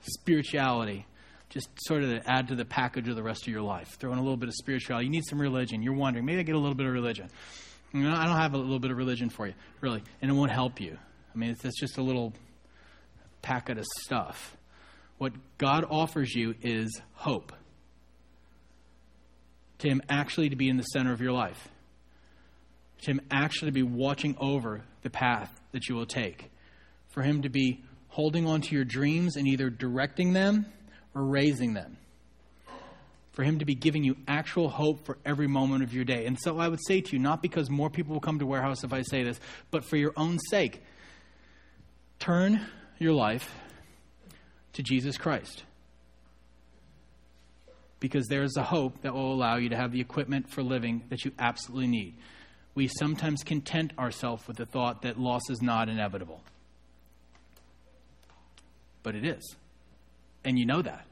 spirituality 0.00 1.04
just 1.50 1.68
sort 1.82 2.02
of 2.02 2.08
to 2.08 2.22
add 2.26 2.48
to 2.48 2.54
the 2.54 2.64
package 2.64 3.06
of 3.08 3.16
the 3.16 3.22
rest 3.22 3.42
of 3.42 3.52
your 3.52 3.60
life. 3.60 3.98
Throw 3.98 4.10
in 4.10 4.16
a 4.16 4.22
little 4.22 4.38
bit 4.38 4.48
of 4.48 4.54
spirituality. 4.54 5.04
You 5.04 5.12
need 5.12 5.26
some 5.28 5.38
religion. 5.38 5.82
You're 5.82 5.92
wondering, 5.92 6.24
maybe 6.24 6.40
I 6.40 6.44
get 6.44 6.54
a 6.54 6.58
little 6.58 6.74
bit 6.74 6.86
of 6.86 6.94
religion. 6.94 7.28
You 7.92 8.04
know, 8.04 8.14
I 8.16 8.24
don't 8.24 8.38
have 8.38 8.54
a 8.54 8.56
little 8.56 8.78
bit 8.78 8.90
of 8.90 8.96
religion 8.96 9.28
for 9.28 9.46
you, 9.46 9.54
really, 9.82 10.02
and 10.22 10.30
it 10.30 10.34
won't 10.34 10.50
help 10.50 10.80
you. 10.80 10.96
I 11.34 11.38
mean, 11.38 11.50
it's, 11.50 11.62
it's 11.66 11.78
just 11.78 11.98
a 11.98 12.02
little 12.02 12.32
packet 13.44 13.78
of 13.78 13.84
stuff. 14.00 14.56
What 15.18 15.32
God 15.58 15.84
offers 15.88 16.34
you 16.34 16.54
is 16.62 17.00
hope. 17.12 17.52
To 19.78 19.88
Him 19.88 20.02
actually 20.08 20.48
to 20.48 20.56
be 20.56 20.68
in 20.68 20.76
the 20.76 20.82
center 20.82 21.12
of 21.12 21.20
your 21.20 21.32
life. 21.32 21.68
To 23.02 23.12
Him 23.12 23.20
actually 23.30 23.68
to 23.68 23.74
be 23.74 23.82
watching 23.82 24.36
over 24.40 24.82
the 25.02 25.10
path 25.10 25.60
that 25.72 25.88
you 25.88 25.94
will 25.94 26.06
take. 26.06 26.50
For 27.10 27.22
Him 27.22 27.42
to 27.42 27.48
be 27.48 27.84
holding 28.08 28.46
on 28.46 28.62
to 28.62 28.74
your 28.74 28.84
dreams 28.84 29.36
and 29.36 29.46
either 29.46 29.70
directing 29.70 30.32
them 30.32 30.66
or 31.14 31.22
raising 31.22 31.74
them. 31.74 31.98
For 33.32 33.42
Him 33.42 33.58
to 33.58 33.64
be 33.64 33.74
giving 33.74 34.04
you 34.04 34.16
actual 34.26 34.68
hope 34.68 35.04
for 35.04 35.18
every 35.24 35.48
moment 35.48 35.82
of 35.82 35.92
your 35.92 36.04
day. 36.04 36.24
And 36.24 36.38
so 36.40 36.58
I 36.58 36.68
would 36.68 36.80
say 36.86 37.00
to 37.02 37.12
you, 37.12 37.18
not 37.18 37.42
because 37.42 37.68
more 37.68 37.90
people 37.90 38.14
will 38.14 38.20
come 38.20 38.38
to 38.38 38.46
Warehouse 38.46 38.84
if 38.84 38.92
I 38.92 39.02
say 39.02 39.22
this, 39.22 39.38
but 39.70 39.84
for 39.84 39.96
your 39.96 40.12
own 40.16 40.38
sake, 40.50 40.82
turn 42.18 42.60
your 42.98 43.12
life 43.12 43.54
to 44.74 44.82
Jesus 44.82 45.16
Christ. 45.16 45.64
Because 48.00 48.26
there 48.26 48.42
is 48.42 48.56
a 48.56 48.62
hope 48.62 49.02
that 49.02 49.14
will 49.14 49.32
allow 49.32 49.56
you 49.56 49.70
to 49.70 49.76
have 49.76 49.92
the 49.92 50.00
equipment 50.00 50.48
for 50.50 50.62
living 50.62 51.02
that 51.08 51.24
you 51.24 51.32
absolutely 51.38 51.86
need. 51.86 52.14
We 52.74 52.88
sometimes 52.88 53.42
content 53.42 53.92
ourselves 53.98 54.46
with 54.46 54.56
the 54.56 54.66
thought 54.66 55.02
that 55.02 55.18
loss 55.18 55.48
is 55.48 55.62
not 55.62 55.88
inevitable. 55.88 56.42
But 59.02 59.14
it 59.14 59.24
is. 59.24 59.56
And 60.44 60.58
you 60.58 60.66
know 60.66 60.82
that. 60.82 61.06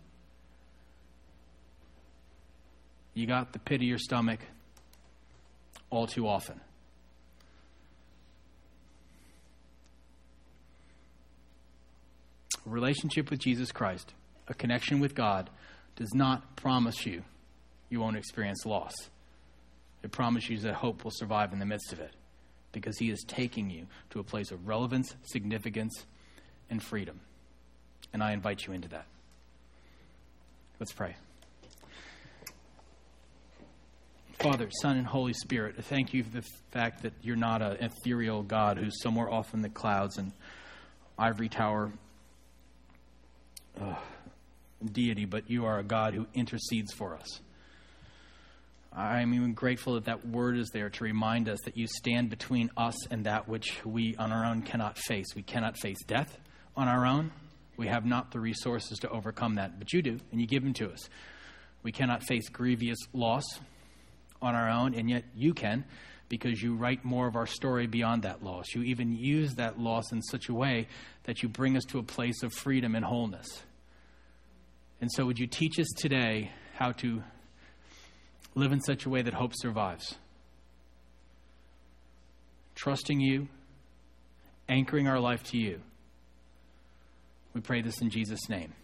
You 3.14 3.26
got 3.26 3.52
the 3.52 3.58
pit 3.58 3.80
of 3.80 3.86
your 3.86 3.98
stomach 3.98 4.40
all 5.90 6.06
too 6.06 6.26
often. 6.26 6.60
Relationship 12.64 13.30
with 13.30 13.40
Jesus 13.40 13.72
Christ, 13.72 14.12
a 14.48 14.54
connection 14.54 15.00
with 15.00 15.14
God, 15.14 15.50
does 15.96 16.14
not 16.14 16.56
promise 16.56 17.04
you 17.06 17.22
you 17.90 18.00
won't 18.00 18.16
experience 18.16 18.64
loss. 18.64 18.94
It 20.02 20.10
promises 20.10 20.50
you 20.50 20.58
that 20.60 20.74
hope 20.74 21.04
will 21.04 21.12
survive 21.12 21.52
in 21.52 21.58
the 21.58 21.66
midst 21.66 21.92
of 21.92 22.00
it 22.00 22.12
because 22.72 22.98
He 22.98 23.10
is 23.10 23.22
taking 23.26 23.70
you 23.70 23.86
to 24.10 24.20
a 24.20 24.24
place 24.24 24.50
of 24.50 24.66
relevance, 24.66 25.14
significance, 25.24 26.06
and 26.70 26.82
freedom. 26.82 27.20
And 28.12 28.22
I 28.22 28.32
invite 28.32 28.66
you 28.66 28.72
into 28.72 28.88
that. 28.88 29.06
Let's 30.80 30.92
pray. 30.92 31.14
Father, 34.40 34.68
Son, 34.80 34.96
and 34.96 35.06
Holy 35.06 35.34
Spirit, 35.34 35.76
I 35.78 35.82
thank 35.82 36.12
you 36.12 36.24
for 36.24 36.30
the 36.30 36.44
fact 36.72 37.02
that 37.02 37.12
you're 37.22 37.36
not 37.36 37.62
an 37.62 37.76
ethereal 37.80 38.42
God 38.42 38.76
who's 38.76 39.00
somewhere 39.00 39.30
off 39.30 39.54
in 39.54 39.62
the 39.62 39.68
clouds 39.68 40.18
and 40.18 40.32
ivory 41.16 41.48
tower 41.48 41.92
uh, 43.82 43.96
deity, 44.92 45.24
but 45.24 45.50
you 45.50 45.64
are 45.66 45.78
a 45.78 45.84
God 45.84 46.14
who 46.14 46.26
intercedes 46.34 46.92
for 46.92 47.14
us. 47.14 47.40
I'm 48.94 49.32
even 49.32 49.54
grateful 49.54 49.94
that 49.94 50.04
that 50.04 50.26
word 50.26 50.58
is 50.58 50.68
there 50.68 50.90
to 50.90 51.04
remind 51.04 51.48
us 51.48 51.58
that 51.64 51.78
you 51.78 51.86
stand 51.86 52.28
between 52.28 52.70
us 52.76 53.06
and 53.06 53.24
that 53.24 53.48
which 53.48 53.82
we 53.86 54.14
on 54.16 54.32
our 54.32 54.44
own 54.44 54.62
cannot 54.62 54.98
face. 54.98 55.34
We 55.34 55.42
cannot 55.42 55.78
face 55.78 56.02
death 56.06 56.36
on 56.76 56.88
our 56.88 57.06
own. 57.06 57.32
We 57.78 57.86
have 57.88 58.04
not 58.04 58.32
the 58.32 58.40
resources 58.40 58.98
to 58.98 59.08
overcome 59.08 59.54
that, 59.54 59.78
but 59.78 59.94
you 59.94 60.02
do, 60.02 60.18
and 60.30 60.40
you 60.40 60.46
give 60.46 60.62
them 60.62 60.74
to 60.74 60.90
us. 60.90 61.08
We 61.82 61.90
cannot 61.90 62.22
face 62.22 62.48
grievous 62.50 62.98
loss 63.14 63.44
on 64.42 64.54
our 64.54 64.68
own, 64.68 64.94
and 64.94 65.08
yet 65.08 65.24
you 65.34 65.54
can 65.54 65.84
because 66.28 66.62
you 66.62 66.74
write 66.74 67.04
more 67.04 67.26
of 67.26 67.36
our 67.36 67.46
story 67.46 67.86
beyond 67.86 68.22
that 68.22 68.42
loss. 68.42 68.74
You 68.74 68.82
even 68.82 69.16
use 69.16 69.54
that 69.54 69.78
loss 69.78 70.12
in 70.12 70.22
such 70.22 70.48
a 70.48 70.54
way 70.54 70.88
that 71.24 71.42
you 71.42 71.48
bring 71.48 71.76
us 71.76 71.84
to 71.86 71.98
a 71.98 72.02
place 72.02 72.42
of 72.42 72.52
freedom 72.52 72.94
and 72.94 73.04
wholeness. 73.04 73.62
And 75.02 75.10
so, 75.12 75.26
would 75.26 75.38
you 75.40 75.48
teach 75.48 75.80
us 75.80 75.88
today 75.96 76.52
how 76.76 76.92
to 76.92 77.24
live 78.54 78.70
in 78.70 78.80
such 78.80 79.04
a 79.04 79.10
way 79.10 79.20
that 79.20 79.34
hope 79.34 79.50
survives? 79.52 80.14
Trusting 82.76 83.18
you, 83.20 83.48
anchoring 84.68 85.08
our 85.08 85.18
life 85.18 85.42
to 85.50 85.58
you. 85.58 85.80
We 87.52 87.60
pray 87.62 87.82
this 87.82 88.00
in 88.00 88.10
Jesus' 88.10 88.48
name. 88.48 88.74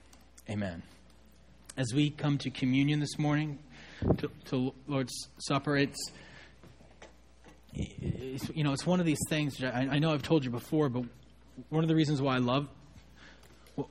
Amen. 0.51 0.83
as 1.79 1.95
we 1.95 2.11
come 2.11 2.37
to 2.39 2.51
communion 2.51 2.99
this 2.99 3.17
morning, 3.19 3.61
to, 4.19 4.29
to 4.47 4.75
Lord's 4.89 5.13
Supper, 5.39 5.77
it's, 5.77 6.11
you 7.73 8.65
know, 8.65 8.73
it's 8.73 8.85
one 8.85 8.99
of 8.99 9.07
these 9.07 9.21
things. 9.29 9.63
I, 9.63 9.89
I 9.93 9.99
know 10.01 10.13
I've 10.13 10.23
told 10.23 10.45
you 10.45 10.51
before, 10.51 10.89
but 10.89 11.05
one 11.69 11.85
of 11.85 11.89
the 11.89 11.95
reasons 11.95 12.21
why 12.21 12.35
I 12.35 12.39
love 12.39 12.69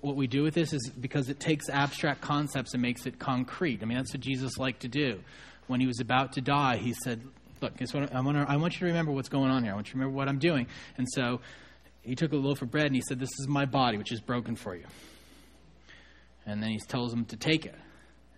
what, 0.02 0.16
we 0.16 0.28
do 0.28 0.44
with 0.44 0.54
this 0.54 0.74
is 0.74 0.90
because 1.00 1.30
it 1.30 1.40
takes 1.40 1.70
abstract 1.70 2.22
concepts 2.22 2.74
and 2.74 2.82
makes 2.82 3.06
it 3.06 3.20
concrete. 3.20 3.82
I 3.82 3.86
mean, 3.86 3.98
that's 3.98 4.14
what 4.14 4.22
Jesus 4.22 4.58
liked 4.58 4.82
to 4.82 4.88
do. 4.88 5.20
When 5.68 5.80
he 5.80 5.88
was 5.88 6.00
about 6.00 6.34
to 6.34 6.42
die, 6.42 6.78
he 6.78 6.94
said, 6.94 7.22
"Look, 7.62 7.78
guess 7.78 7.94
what? 7.94 8.14
I 8.14 8.22
want, 8.22 8.38
to, 8.38 8.46
I 8.52 8.58
want 8.58 8.74
you 8.74 8.80
to 8.80 8.86
remember 8.86 9.12
what's 9.12 9.30
going 9.30 9.52
on 9.52 9.64
here. 9.64 9.72
I 9.72 9.76
want 9.76 9.88
you 9.88 9.94
to 9.94 9.98
remember 10.00 10.18
what 10.18 10.28
I'm 10.28 10.40
doing." 10.40 10.68
And 10.98 11.08
so, 11.14 11.42
he 12.02 12.16
took 12.16 12.32
a 12.32 12.38
loaf 12.38 12.62
of 12.62 12.72
bread 12.72 12.86
and 12.86 12.96
he 12.96 13.02
said, 13.08 13.20
"This 13.20 13.32
is 13.40 13.48
my 13.48 13.66
body, 13.66 13.98
which 13.98 14.12
is 14.12 14.22
broken 14.22 14.56
for 14.56 14.76
you." 14.76 14.86
And 16.46 16.64
then 16.64 16.70
he 16.70 16.80
tells 16.80 17.12
them 17.12 17.26
to 17.26 17.36
take 17.36 17.66
it 17.66 17.76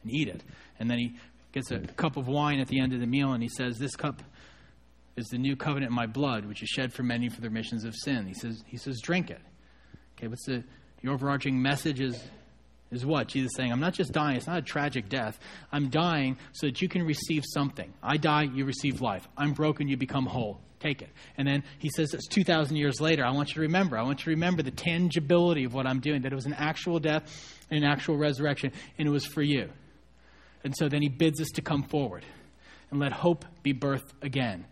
and 0.04 0.12
eat 0.12 0.28
it. 0.28 0.44
And 0.80 0.90
then 0.90 0.98
he 0.98 1.16
gets 1.52 1.72
a 1.72 1.80
cup 1.80 2.18
of 2.18 2.28
wine 2.28 2.60
at 2.60 2.68
the 2.68 2.80
end 2.80 2.94
of 2.94 3.00
the 3.00 3.08
meal 3.08 3.34
and 3.34 3.44
he 3.44 3.50
says, 3.50 3.78
This 3.78 3.96
cup 3.96 4.24
is 5.16 5.28
the 5.28 5.38
new 5.38 5.56
covenant 5.56 5.92
in 5.92 5.96
my 5.96 6.08
blood, 6.08 6.46
which 6.46 6.64
is 6.64 6.70
shed 6.70 6.94
for 6.94 7.04
many 7.04 7.30
for 7.30 7.42
the 7.42 7.48
remissions 7.48 7.84
of 7.84 7.96
sin. 7.96 8.28
He 8.28 8.34
says, 8.34 8.64
he 8.66 8.78
says 8.78 9.00
Drink 9.02 9.30
it. 9.30 9.42
Okay, 10.18 10.28
what's 10.28 10.46
the, 10.46 10.64
the 11.02 11.10
overarching 11.10 11.62
message 11.62 12.02
is, 12.02 12.22
is 12.92 13.06
what? 13.06 13.28
Jesus 13.28 13.52
saying, 13.56 13.72
I'm 13.72 13.80
not 13.80 13.94
just 13.94 14.12
dying, 14.12 14.38
it's 14.38 14.48
not 14.48 14.58
a 14.58 14.62
tragic 14.62 15.10
death. 15.10 15.40
I'm 15.72 15.90
dying 15.90 16.38
so 16.54 16.68
that 16.68 16.82
you 16.82 16.90
can 16.90 17.04
receive 17.04 17.44
something. 17.54 17.94
I 18.02 18.18
die, 18.18 18.44
you 18.44 18.66
receive 18.66 19.02
life. 19.02 19.28
I'm 19.38 19.54
broken, 19.54 19.88
you 19.88 19.98
become 19.98 20.26
whole. 20.26 20.60
Take 20.80 21.02
it. 21.02 21.10
And 21.38 21.48
then 21.48 21.64
he 21.78 21.90
says 21.90 22.14
it's 22.14 22.28
2,000 22.28 22.78
years 22.78 23.02
later. 23.02 23.26
I 23.26 23.32
want 23.32 23.50
you 23.50 23.56
to 23.56 23.62
remember. 23.62 23.98
I 23.98 24.04
want 24.04 24.20
you 24.22 24.26
to 24.26 24.30
remember 24.32 24.64
the 24.64 24.72
tangibility 24.72 25.66
of 25.66 25.74
what 25.74 25.86
I'm 25.86 26.00
doing, 26.00 26.22
that 26.22 26.32
it 26.32 26.36
was 26.36 26.46
an 26.46 26.54
actual 26.54 27.00
death 27.00 27.58
and 27.70 27.84
an 27.84 27.90
actual 27.90 28.18
resurrection, 28.18 28.72
and 28.98 29.08
it 29.08 29.12
was 29.12 29.26
for 29.26 29.42
you. 29.42 29.70
And 30.64 30.76
so 30.76 30.90
then 30.90 31.02
he 31.02 31.10
bids 31.10 31.42
us 31.42 31.50
to 31.56 31.62
come 31.62 31.84
forward 31.84 32.26
and 32.92 33.00
let 33.00 33.12
hope 33.12 33.46
be 33.62 33.74
birthed 33.74 34.12
again. 34.22 34.66